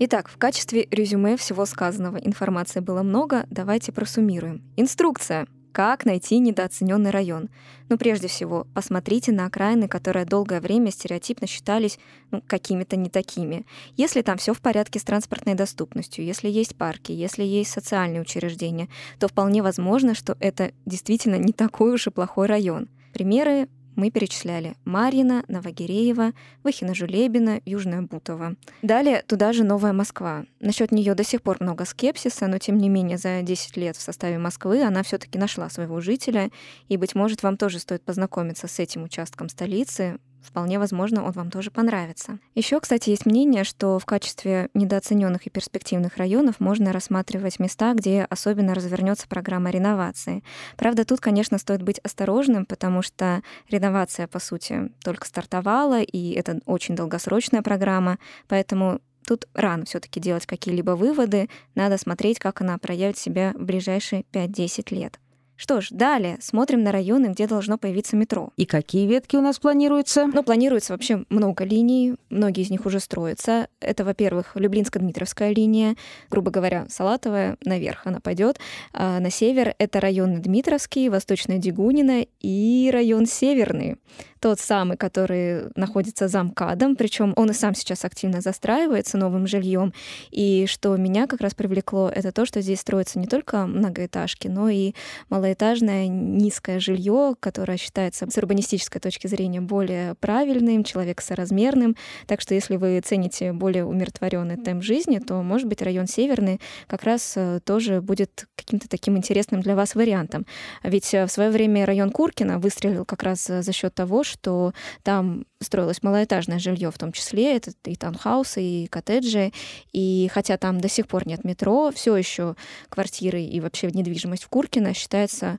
Итак, 0.00 0.28
в 0.28 0.38
качестве 0.38 0.86
резюме 0.90 1.36
всего 1.36 1.66
сказанного 1.66 2.18
информации 2.18 2.80
было 2.80 3.02
много, 3.02 3.46
давайте 3.50 3.90
просуммируем. 3.92 4.62
Инструкция 4.76 5.48
как 5.78 6.04
найти 6.04 6.40
недооцененный 6.40 7.10
район? 7.10 7.50
Ну, 7.88 7.98
прежде 7.98 8.26
всего, 8.26 8.66
посмотрите 8.74 9.30
на 9.30 9.46
окраины, 9.46 9.86
которые 9.86 10.24
долгое 10.24 10.60
время 10.60 10.90
стереотипно 10.90 11.46
считались 11.46 12.00
ну, 12.32 12.42
какими-то 12.44 12.96
не 12.96 13.08
такими. 13.08 13.64
Если 13.96 14.22
там 14.22 14.38
все 14.38 14.54
в 14.54 14.60
порядке 14.60 14.98
с 14.98 15.04
транспортной 15.04 15.54
доступностью, 15.54 16.24
если 16.24 16.48
есть 16.48 16.74
парки, 16.74 17.12
если 17.12 17.44
есть 17.44 17.70
социальные 17.70 18.22
учреждения, 18.22 18.88
то 19.20 19.28
вполне 19.28 19.62
возможно, 19.62 20.16
что 20.16 20.36
это 20.40 20.72
действительно 20.84 21.36
не 21.36 21.52
такой 21.52 21.92
уж 21.92 22.08
и 22.08 22.10
плохой 22.10 22.48
район. 22.48 22.88
Примеры 23.12 23.68
мы 23.98 24.10
перечисляли 24.10 24.76
Марина, 24.84 25.44
Новогиреево, 25.48 26.32
Выхино-Жулебина, 26.62 27.60
Южная 27.66 28.02
Бутово. 28.02 28.54
Далее 28.80 29.24
туда 29.26 29.52
же 29.52 29.64
Новая 29.64 29.92
Москва. 29.92 30.44
Насчет 30.60 30.92
нее 30.92 31.16
до 31.16 31.24
сих 31.24 31.42
пор 31.42 31.56
много 31.58 31.84
скепсиса, 31.84 32.46
но 32.46 32.58
тем 32.58 32.78
не 32.78 32.88
менее 32.88 33.18
за 33.18 33.42
10 33.42 33.76
лет 33.76 33.96
в 33.96 34.00
составе 34.00 34.38
Москвы 34.38 34.84
она 34.84 35.02
все-таки 35.02 35.36
нашла 35.36 35.68
своего 35.68 36.00
жителя, 36.00 36.50
и, 36.88 36.96
быть 36.96 37.16
может, 37.16 37.42
вам 37.42 37.56
тоже 37.56 37.80
стоит 37.80 38.04
познакомиться 38.04 38.68
с 38.68 38.78
этим 38.78 39.02
участком 39.02 39.48
столицы, 39.48 40.18
Вполне 40.48 40.78
возможно, 40.78 41.24
он 41.24 41.32
вам 41.32 41.50
тоже 41.50 41.70
понравится. 41.70 42.38
Еще, 42.54 42.80
кстати, 42.80 43.10
есть 43.10 43.26
мнение, 43.26 43.64
что 43.64 43.98
в 43.98 44.06
качестве 44.06 44.70
недооцененных 44.72 45.46
и 45.46 45.50
перспективных 45.50 46.16
районов 46.16 46.58
можно 46.58 46.90
рассматривать 46.90 47.58
места, 47.58 47.92
где 47.92 48.22
особенно 48.22 48.74
развернется 48.74 49.28
программа 49.28 49.68
реновации. 49.68 50.42
Правда, 50.78 51.04
тут, 51.04 51.20
конечно, 51.20 51.58
стоит 51.58 51.82
быть 51.82 51.98
осторожным, 51.98 52.64
потому 52.64 53.02
что 53.02 53.42
реновация, 53.68 54.26
по 54.26 54.38
сути, 54.38 54.90
только 55.04 55.26
стартовала, 55.26 56.00
и 56.00 56.32
это 56.32 56.60
очень 56.64 56.96
долгосрочная 56.96 57.62
программа, 57.62 58.18
поэтому 58.48 59.00
Тут 59.26 59.46
рано 59.52 59.84
все-таки 59.84 60.20
делать 60.20 60.46
какие-либо 60.46 60.92
выводы, 60.92 61.50
надо 61.74 61.98
смотреть, 61.98 62.38
как 62.38 62.62
она 62.62 62.78
проявит 62.78 63.18
себя 63.18 63.52
в 63.54 63.62
ближайшие 63.62 64.24
5-10 64.32 64.94
лет. 64.94 65.20
Что 65.60 65.80
ж, 65.80 65.88
далее 65.90 66.38
смотрим 66.40 66.84
на 66.84 66.92
районы, 66.92 67.26
где 67.26 67.48
должно 67.48 67.78
появиться 67.78 68.14
метро. 68.14 68.50
И 68.56 68.64
какие 68.64 69.08
ветки 69.08 69.34
у 69.34 69.40
нас 69.40 69.58
планируются? 69.58 70.26
Ну, 70.26 70.44
планируется 70.44 70.92
вообще 70.92 71.24
много 71.30 71.64
линий, 71.64 72.14
многие 72.30 72.62
из 72.62 72.70
них 72.70 72.86
уже 72.86 73.00
строятся. 73.00 73.66
Это, 73.80 74.04
во-первых, 74.04 74.52
Люблинско-Дмитровская 74.54 75.52
линия, 75.52 75.96
грубо 76.30 76.52
говоря, 76.52 76.86
Салатовая, 76.88 77.56
наверх 77.64 78.06
она 78.06 78.20
пойдет. 78.20 78.60
А 78.92 79.18
на 79.18 79.30
север 79.32 79.74
это 79.78 80.00
район 80.00 80.40
Дмитровский, 80.40 81.08
Восточная 81.08 81.58
Дегунина 81.58 82.24
и 82.38 82.90
район 82.92 83.26
Северный 83.26 83.96
тот 84.40 84.60
самый, 84.60 84.96
который 84.96 85.64
находится 85.74 86.28
за 86.28 86.42
МКАДом, 86.42 86.96
причем 86.96 87.32
он 87.36 87.50
и 87.50 87.54
сам 87.54 87.74
сейчас 87.74 88.04
активно 88.04 88.40
застраивается 88.40 89.18
новым 89.18 89.46
жильем. 89.46 89.92
И 90.30 90.66
что 90.66 90.96
меня 90.96 91.26
как 91.26 91.40
раз 91.40 91.54
привлекло, 91.54 92.10
это 92.14 92.32
то, 92.32 92.46
что 92.46 92.60
здесь 92.60 92.80
строятся 92.80 93.18
не 93.18 93.26
только 93.26 93.66
многоэтажки, 93.66 94.48
но 94.48 94.68
и 94.68 94.94
малоэтажное 95.30 96.08
низкое 96.08 96.80
жилье, 96.80 97.34
которое 97.40 97.76
считается 97.78 98.26
с 98.30 98.36
урбанистической 98.36 99.00
точки 99.00 99.26
зрения 99.26 99.60
более 99.60 100.14
правильным, 100.16 100.84
человекосоразмерным. 100.84 101.96
Так 102.26 102.40
что 102.40 102.54
если 102.54 102.76
вы 102.76 103.00
цените 103.00 103.52
более 103.52 103.84
умиротворенный 103.84 104.56
темп 104.56 104.82
жизни, 104.82 105.18
то, 105.18 105.42
может 105.42 105.68
быть, 105.68 105.82
район 105.82 106.06
Северный 106.06 106.60
как 106.86 107.02
раз 107.02 107.34
э, 107.36 107.60
тоже 107.64 108.00
будет 108.00 108.46
каким-то 108.56 108.88
таким 108.88 109.16
интересным 109.16 109.60
для 109.60 109.74
вас 109.74 109.94
вариантом. 109.94 110.46
Ведь 110.82 111.12
э, 111.14 111.26
в 111.26 111.30
свое 111.30 111.50
время 111.50 111.86
район 111.86 112.10
Куркина 112.10 112.58
выстрелил 112.58 113.04
как 113.04 113.22
раз 113.22 113.48
э, 113.50 113.62
за 113.62 113.72
счет 113.72 113.94
того, 113.94 114.24
что 114.28 114.72
там 115.02 115.44
строилось 115.60 116.02
малоэтажное 116.02 116.58
жилье, 116.58 116.90
в 116.90 116.98
том 116.98 117.12
числе 117.12 117.56
это 117.56 117.72
и 117.84 117.96
таунхаусы, 117.96 118.62
и 118.62 118.86
коттеджи, 118.86 119.52
и 119.92 120.30
хотя 120.32 120.56
там 120.56 120.80
до 120.80 120.88
сих 120.88 121.08
пор 121.08 121.26
нет 121.26 121.44
метро, 121.44 121.90
все 121.92 122.16
еще 122.16 122.54
квартиры 122.88 123.42
и 123.42 123.60
вообще 123.60 123.90
недвижимость 123.90 124.44
в 124.44 124.48
Куркино 124.48 124.94
считается 124.94 125.58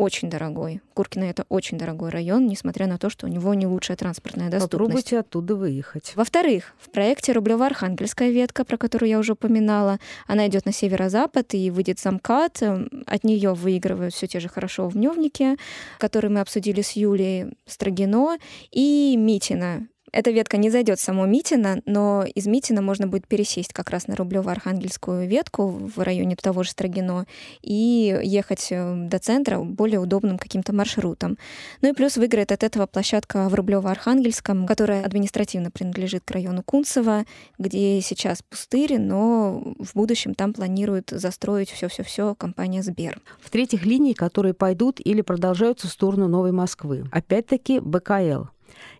очень 0.00 0.30
дорогой. 0.30 0.80
Куркино— 0.94 1.24
это 1.30 1.44
очень 1.48 1.78
дорогой 1.78 2.10
район, 2.10 2.46
несмотря 2.46 2.86
на 2.86 2.98
то, 2.98 3.10
что 3.10 3.26
у 3.26 3.28
него 3.28 3.52
не 3.54 3.66
лучшая 3.66 3.96
транспортная 3.96 4.50
доступность. 4.50 4.70
Попробуйте 4.72 5.18
оттуда 5.18 5.54
выехать. 5.54 6.12
Во-вторых, 6.16 6.74
в 6.80 6.90
проекте 6.90 7.32
Рублево-Архангельская 7.32 8.30
ветка, 8.30 8.64
про 8.64 8.76
которую 8.76 9.10
я 9.10 9.18
уже 9.18 9.32
упоминала, 9.32 9.98
она 10.26 10.46
идет 10.46 10.64
на 10.64 10.72
северо-запад 10.72 11.54
и 11.54 11.70
выйдет 11.70 12.00
за 12.00 12.12
МКАД. 12.12 12.62
От 13.06 13.24
нее 13.24 13.52
выигрывают 13.54 14.14
все 14.14 14.26
те 14.26 14.40
же 14.40 14.48
хорошо 14.48 14.88
вневники, 14.88 15.56
которые 15.98 16.30
мы 16.30 16.40
обсудили 16.40 16.80
с 16.80 16.92
Юлией 16.92 17.52
Строгино 17.66 18.38
и 18.70 19.16
Митина. 19.18 19.86
Эта 20.12 20.30
ветка 20.30 20.56
не 20.56 20.70
зайдет 20.70 20.98
само 20.98 21.26
Митина, 21.26 21.82
но 21.86 22.24
из 22.24 22.46
Митина 22.46 22.82
можно 22.82 23.06
будет 23.06 23.28
пересесть 23.28 23.72
как 23.72 23.90
раз 23.90 24.08
на 24.08 24.14
Рублево-Архангельскую 24.14 25.26
ветку 25.26 25.68
в 25.68 25.98
районе 26.00 26.36
того 26.36 26.62
же 26.62 26.70
Строгино 26.70 27.26
и 27.62 28.18
ехать 28.22 28.68
э, 28.70 28.94
до 29.08 29.18
центра 29.18 29.60
более 29.60 30.00
удобным 30.00 30.38
каким-то 30.38 30.72
маршрутом. 30.72 31.38
Ну 31.82 31.90
и 31.90 31.92
плюс 31.92 32.16
выиграет 32.16 32.50
от 32.52 32.64
этого 32.64 32.86
площадка 32.86 33.48
в 33.48 33.54
Рублево-Архангельском, 33.54 34.66
которая 34.66 35.04
административно 35.04 35.70
принадлежит 35.70 36.24
к 36.24 36.30
району 36.30 36.62
Кунцево, 36.62 37.24
где 37.58 38.00
сейчас 38.00 38.42
пустырь, 38.42 38.98
но 38.98 39.74
в 39.78 39.94
будущем 39.94 40.34
там 40.34 40.52
планируют 40.52 41.10
застроить 41.10 41.70
все-все-все 41.70 42.34
компания 42.34 42.82
Сбер. 42.82 43.20
В-третьих, 43.40 43.84
линии, 43.84 44.12
которые 44.12 44.54
пойдут 44.54 45.00
или 45.04 45.20
продолжаются 45.20 45.86
в 45.86 45.90
сторону 45.90 46.26
Новой 46.28 46.52
Москвы. 46.52 47.04
Опять-таки 47.12 47.80
БКЛ. 47.80 48.46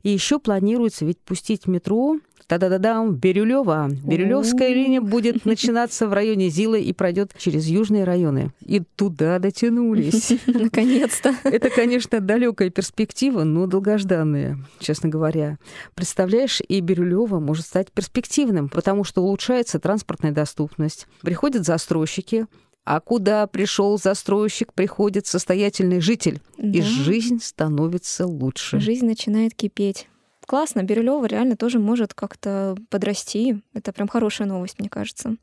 И 0.03 0.11
еще 0.11 0.39
планируется 0.39 1.05
ведь 1.05 1.19
пустить 1.19 1.67
метро 1.67 2.19
Та-да-да-дам, 2.51 3.15
Бирюлева. 3.15 3.91
Бирюлевская 4.05 4.71
линия 4.71 5.01
будет 5.01 5.45
начинаться 5.45 6.09
в 6.09 6.13
районе 6.13 6.49
Зилы 6.49 6.81
и 6.81 6.93
пройдет 6.93 7.31
через 7.39 7.67
южные 7.67 8.03
районы. 8.03 8.53
И 8.67 8.81
туда 8.81 9.39
дотянулись. 9.39 10.33
Наконец-то. 10.49 11.33
Это, 11.45 11.71
конечно, 11.71 12.19
далекая 12.19 12.71
перспектива, 12.71 13.45
но 13.45 13.67
долгожданная, 13.67 14.59
честно 14.81 15.09
говоря. 15.09 15.59
Представляешь, 15.95 16.61
и 16.67 16.81
Бирюлева 16.81 17.39
может 17.39 17.67
стать 17.67 17.93
перспективным, 17.93 18.69
потому 18.69 19.05
что 19.05 19.23
улучшается 19.23 19.79
транспортная 19.79 20.33
доступность. 20.33 21.07
Приходят 21.23 21.65
застройщики, 21.65 22.47
а 22.91 22.99
куда 22.99 23.47
пришел 23.47 23.97
застройщик, 23.99 24.73
приходит 24.73 25.25
состоятельный 25.25 26.01
житель, 26.01 26.41
да. 26.59 26.77
и 26.77 26.83
жизнь 26.83 27.39
становится 27.41 28.27
лучше. 28.27 28.81
Жизнь 28.81 29.07
начинает 29.07 29.55
кипеть 29.55 30.09
классно. 30.51 30.83
Бирюлева 30.83 31.27
реально 31.27 31.57
тоже 31.57 31.79
может 31.79 32.13
как-то 32.13 32.75
подрасти. 32.89 33.63
Это 33.73 33.93
прям 33.93 34.09
хорошая 34.09 34.49
новость, 34.49 34.81
мне 34.81 34.89
кажется. 34.89 35.37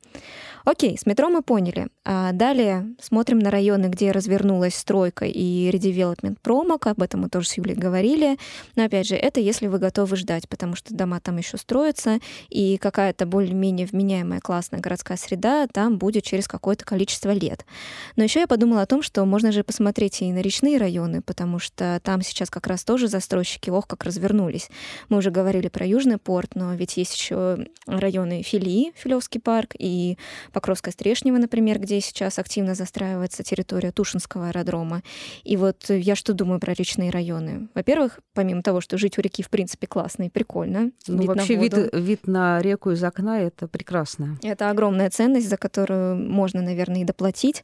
Окей, 0.66 0.98
с 0.98 1.06
метро 1.06 1.30
мы 1.30 1.42
поняли. 1.42 1.88
А 2.04 2.34
далее 2.34 2.94
смотрим 3.00 3.40
на 3.40 3.50
районы, 3.50 3.86
где 3.86 4.12
развернулась 4.12 4.76
стройка 4.76 5.24
и 5.24 5.72
редевелопмент 5.72 6.42
промок. 6.42 6.88
Об 6.88 7.02
этом 7.02 7.22
мы 7.22 7.30
тоже 7.30 7.48
с 7.48 7.58
Юлей 7.58 7.76
говорили. 7.76 8.38
Но 8.76 8.84
опять 8.84 9.08
же, 9.08 9.16
это 9.16 9.40
если 9.40 9.68
вы 9.68 9.80
готовы 9.80 10.18
ждать, 10.18 10.50
потому 10.50 10.76
что 10.76 10.94
дома 10.94 11.22
там 11.22 11.38
еще 11.38 11.56
строятся, 11.56 12.20
и 12.50 12.78
какая-то 12.78 13.26
более-менее 13.26 13.88
вменяемая 13.88 14.42
классная 14.42 14.82
городская 14.82 15.16
среда 15.16 15.68
там 15.68 15.98
будет 15.98 16.26
через 16.26 16.50
какое-то 16.50 16.84
количество 16.84 17.32
лет. 17.32 17.66
Но 18.18 18.26
еще 18.26 18.42
я 18.42 18.48
подумала 18.48 18.82
о 18.82 18.88
том, 18.88 19.02
что 19.02 19.24
можно 19.24 19.54
же 19.54 19.64
посмотреть 19.64 20.22
и 20.22 20.34
на 20.34 20.42
речные 20.42 20.78
районы, 20.78 21.22
потому 21.22 21.60
что 21.60 22.02
там 22.04 22.22
сейчас 22.24 22.50
как 22.50 22.68
раз 22.68 22.84
тоже 22.84 23.08
застройщики, 23.08 23.70
ох, 23.70 23.88
как 23.88 24.04
развернулись. 24.04 24.70
Мы 25.10 25.18
уже 25.18 25.32
говорили 25.32 25.68
про 25.68 25.86
Южный 25.86 26.18
порт, 26.18 26.56
но 26.56 26.74
ведь 26.76 26.98
есть 26.98 27.16
еще 27.16 27.68
районы 27.86 28.42
Филии, 28.44 28.94
Филевский 28.96 29.40
парк, 29.40 29.74
и 29.78 30.18
Покровская 30.54 30.92
Стрешнева, 30.92 31.38
например, 31.38 31.80
где 31.80 32.02
сейчас 32.02 32.40
активно 32.40 32.76
застраивается 32.76 33.44
территория 33.44 33.92
Тушинского 33.92 34.48
аэродрома. 34.48 35.04
И 35.44 35.58
вот 35.58 35.90
я 35.90 36.16
что 36.16 36.34
думаю 36.34 36.60
про 36.60 36.74
речные 36.74 37.10
районы? 37.10 37.68
Во-первых, 37.74 38.20
помимо 38.34 38.62
того, 38.62 38.82
что 38.82 38.98
жить 38.98 39.18
у 39.18 39.22
реки 39.22 39.44
в 39.44 39.50
принципе 39.50 39.88
классно 39.88 40.24
и 40.24 40.30
прикольно. 40.30 40.92
Ну, 41.08 41.20
вид 41.20 41.28
вообще 41.28 41.56
вид, 41.56 41.74
вид 41.94 42.28
на 42.28 42.62
реку 42.62 42.92
из 42.92 43.04
окна— 43.04 43.42
это 43.42 43.68
прекрасно. 43.68 44.38
Это 44.44 44.70
огромная 44.70 45.10
ценность, 45.10 45.50
за 45.50 45.58
которую 45.58 46.16
можно, 46.18 46.62
наверное, 46.62 47.02
и 47.02 47.06
доплатить. 47.06 47.64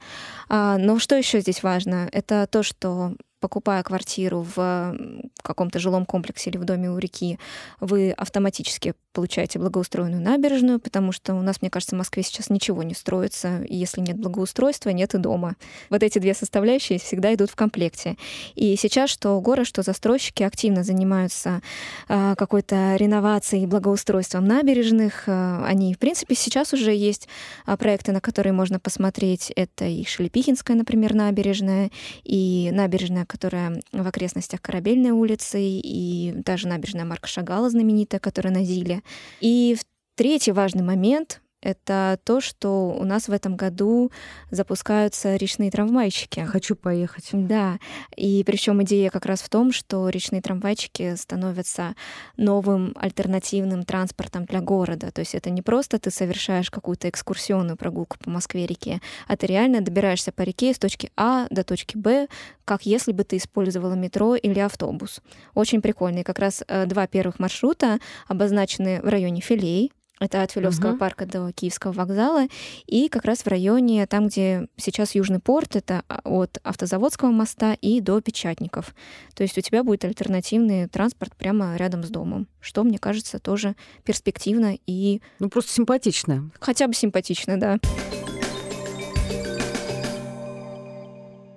А, 0.49 0.77
но 0.77 0.99
что 0.99 1.15
еще 1.15 1.39
здесь 1.39 1.63
важно? 1.63 2.09
Это 2.11 2.47
то, 2.49 2.63
что 2.63 3.15
покупая 3.43 3.83
квартиру 3.83 4.47
в 4.55 4.95
каком-то 5.41 5.77
жилом 5.77 6.05
комплексе 6.05 6.49
или 6.49 6.57
в 6.57 6.63
доме 6.63 6.89
у 6.89 6.97
реки, 6.97 7.37
вы 7.81 8.11
автоматически 8.11 8.93
получаете 9.11 9.59
благоустроенную 9.59 10.21
набережную, 10.21 10.79
потому 10.79 11.11
что 11.11 11.35
у 11.35 11.41
нас, 11.41 11.61
мне 11.61 11.69
кажется, 11.69 11.97
в 11.97 11.99
Москве 11.99 12.23
сейчас 12.23 12.49
ничего 12.49 12.83
не 12.83 12.93
строится, 12.93 13.61
и 13.63 13.75
если 13.75 13.99
нет 13.99 14.17
благоустройства, 14.17 14.91
нет 14.91 15.13
и 15.13 15.17
дома. 15.17 15.57
Вот 15.89 16.03
эти 16.03 16.19
две 16.19 16.33
составляющие 16.33 16.99
всегда 16.99 17.33
идут 17.33 17.49
в 17.49 17.55
комплекте. 17.57 18.15
И 18.55 18.77
сейчас 18.77 19.09
что 19.09 19.39
город, 19.41 19.67
что 19.67 19.81
застройщики 19.81 20.43
активно 20.43 20.85
занимаются 20.85 21.61
э, 22.07 22.35
какой-то 22.37 22.95
реновацией 22.95 23.63
и 23.63 23.67
благоустройством 23.67 24.45
набережных. 24.45 25.27
Э, 25.27 25.65
они, 25.65 25.93
в 25.93 25.99
принципе, 25.99 26.33
сейчас 26.35 26.71
уже 26.71 26.95
есть 26.95 27.27
э, 27.67 27.75
проекты, 27.75 28.13
на 28.13 28.21
которые 28.21 28.53
можно 28.53 28.79
посмотреть. 28.79 29.51
Это 29.57 29.83
и 29.83 30.05
Шелепихинская, 30.05 30.77
например, 30.77 31.13
набережная, 31.13 31.91
и 32.23 32.69
набережная, 32.71 33.25
которая 33.33 33.81
в 33.91 34.07
окрестностях 34.07 34.61
Корабельной 34.61 35.09
улицы, 35.09 35.59
и 35.59 36.31
даже 36.35 36.67
набережная 36.67 37.03
Марка 37.03 37.27
Шагала 37.27 37.67
знаменитая, 37.67 38.19
которая 38.19 38.53
на 38.53 38.63
Зиле. 38.63 39.01
И 39.41 39.75
третий 40.15 40.51
важный 40.51 40.83
момент 40.83 41.41
это 41.63 42.19
то, 42.23 42.41
что 42.41 42.89
у 42.89 43.05
нас 43.05 43.27
в 43.27 43.31
этом 43.31 43.55
году 43.55 44.11
запускаются 44.51 45.35
речные 45.35 45.71
трамвайчики. 45.71 46.41
Хочу 46.41 46.75
поехать. 46.75 47.29
Да, 47.31 47.79
и 48.15 48.43
причем 48.45 48.83
идея 48.83 49.09
как 49.09 49.25
раз 49.25 49.41
в 49.41 49.49
том, 49.49 49.71
что 49.71 50.09
речные 50.09 50.41
трамвайчики 50.41 51.15
становятся 51.15 51.95
новым 52.35 52.93
альтернативным 52.95 53.83
транспортом 53.83 54.45
для 54.45 54.59
города. 54.59 55.11
То 55.11 55.19
есть 55.21 55.35
это 55.35 55.49
не 55.49 55.61
просто 55.61 55.99
ты 55.99 56.11
совершаешь 56.11 56.69
какую-то 56.69 57.09
экскурсионную 57.09 57.77
прогулку 57.77 58.17
по 58.19 58.29
Москве-реке, 58.29 59.01
а 59.27 59.37
ты 59.37 59.47
реально 59.47 59.81
добираешься 59.81 60.31
по 60.31 60.41
реке 60.41 60.73
с 60.73 60.79
точки 60.79 61.11
А 61.15 61.47
до 61.49 61.63
точки 61.63 61.97
Б, 61.97 62.27
как 62.65 62.85
если 62.85 63.13
бы 63.13 63.23
ты 63.23 63.37
использовала 63.37 63.93
метро 63.93 64.35
или 64.35 64.59
автобус. 64.59 65.21
Очень 65.53 65.81
прикольно. 65.81 66.19
И 66.19 66.23
как 66.23 66.39
раз 66.39 66.63
э, 66.67 66.85
два 66.85 67.07
первых 67.07 67.39
маршрута 67.39 67.99
обозначены 68.27 69.01
в 69.01 69.07
районе 69.07 69.41
Филей, 69.41 69.91
это 70.23 70.41
от 70.41 70.51
Филевского 70.51 70.91
угу. 70.91 70.99
парка 70.99 71.25
до 71.25 71.51
Киевского 71.51 71.91
вокзала. 71.91 72.47
И 72.85 73.09
как 73.09 73.25
раз 73.25 73.39
в 73.43 73.47
районе, 73.47 74.05
там, 74.07 74.27
где 74.27 74.67
сейчас 74.77 75.15
Южный 75.15 75.39
порт, 75.39 75.75
это 75.75 76.03
а, 76.07 76.21
от 76.23 76.57
Автозаводского 76.63 77.31
моста 77.31 77.73
и 77.73 78.01
до 78.01 78.21
Печатников. 78.21 78.95
То 79.35 79.43
есть 79.43 79.57
у 79.57 79.61
тебя 79.61 79.83
будет 79.83 80.05
альтернативный 80.05 80.87
транспорт 80.87 81.35
прямо 81.35 81.75
рядом 81.75 82.03
с 82.03 82.09
домом, 82.09 82.47
что, 82.59 82.83
мне 82.83 82.97
кажется, 82.97 83.39
тоже 83.39 83.75
перспективно 84.03 84.77
и... 84.87 85.21
Ну, 85.39 85.49
просто 85.49 85.71
симпатично. 85.71 86.49
Хотя 86.59 86.87
бы 86.87 86.93
симпатично, 86.93 87.59
да. 87.59 87.79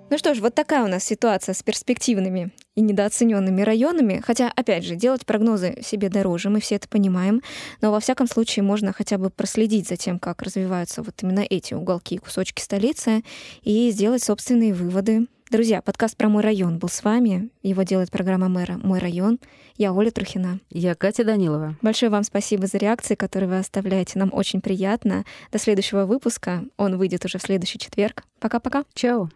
Ну 0.09 0.17
что 0.17 0.33
ж, 0.33 0.39
вот 0.39 0.55
такая 0.55 0.83
у 0.83 0.87
нас 0.87 1.03
ситуация 1.03 1.53
с 1.53 1.61
перспективными 1.63 2.51
и 2.77 2.81
недооцененными 2.81 3.63
районами. 3.63 4.21
Хотя, 4.25 4.51
опять 4.55 4.85
же, 4.85 4.95
делать 4.95 5.25
прогнозы 5.25 5.79
себе 5.81 6.09
дороже, 6.09 6.49
мы 6.49 6.61
все 6.61 6.75
это 6.75 6.87
понимаем. 6.87 7.41
Но 7.81 7.91
во 7.91 7.99
всяком 7.99 8.27
случае 8.27 8.63
можно 8.63 8.93
хотя 8.93 9.17
бы 9.17 9.31
проследить 9.31 9.87
за 9.87 9.97
тем, 9.97 10.19
как 10.19 10.43
развиваются 10.43 11.01
вот 11.01 11.15
именно 11.23 11.43
эти 11.49 11.73
уголки 11.73 12.15
и 12.15 12.19
кусочки 12.19 12.61
столицы, 12.61 13.23
и 13.63 13.89
сделать 13.89 14.23
собственные 14.23 14.75
выводы. 14.75 15.25
Друзья, 15.49 15.81
подкаст 15.81 16.15
про 16.17 16.29
мой 16.29 16.43
район 16.43 16.77
был 16.77 16.89
с 16.89 17.03
вами. 17.03 17.49
Его 17.63 17.81
делает 17.81 18.11
программа 18.11 18.47
мэра 18.47 18.79
«Мой 18.83 18.99
район». 18.99 19.39
Я 19.77 19.93
Оля 19.93 20.11
Трухина. 20.11 20.59
Я 20.69 20.93
Катя 20.93 21.23
Данилова. 21.23 21.77
Большое 21.81 22.11
вам 22.11 22.23
спасибо 22.23 22.67
за 22.67 22.77
реакции, 22.77 23.15
которые 23.15 23.49
вы 23.49 23.57
оставляете. 23.57 24.19
Нам 24.19 24.29
очень 24.33 24.61
приятно. 24.61 25.25
До 25.51 25.57
следующего 25.57 26.05
выпуска. 26.05 26.63
Он 26.77 26.97
выйдет 26.97 27.25
уже 27.25 27.39
в 27.39 27.41
следующий 27.41 27.79
четверг. 27.79 28.23
Пока-пока. 28.39 28.83
Чао. 28.93 29.29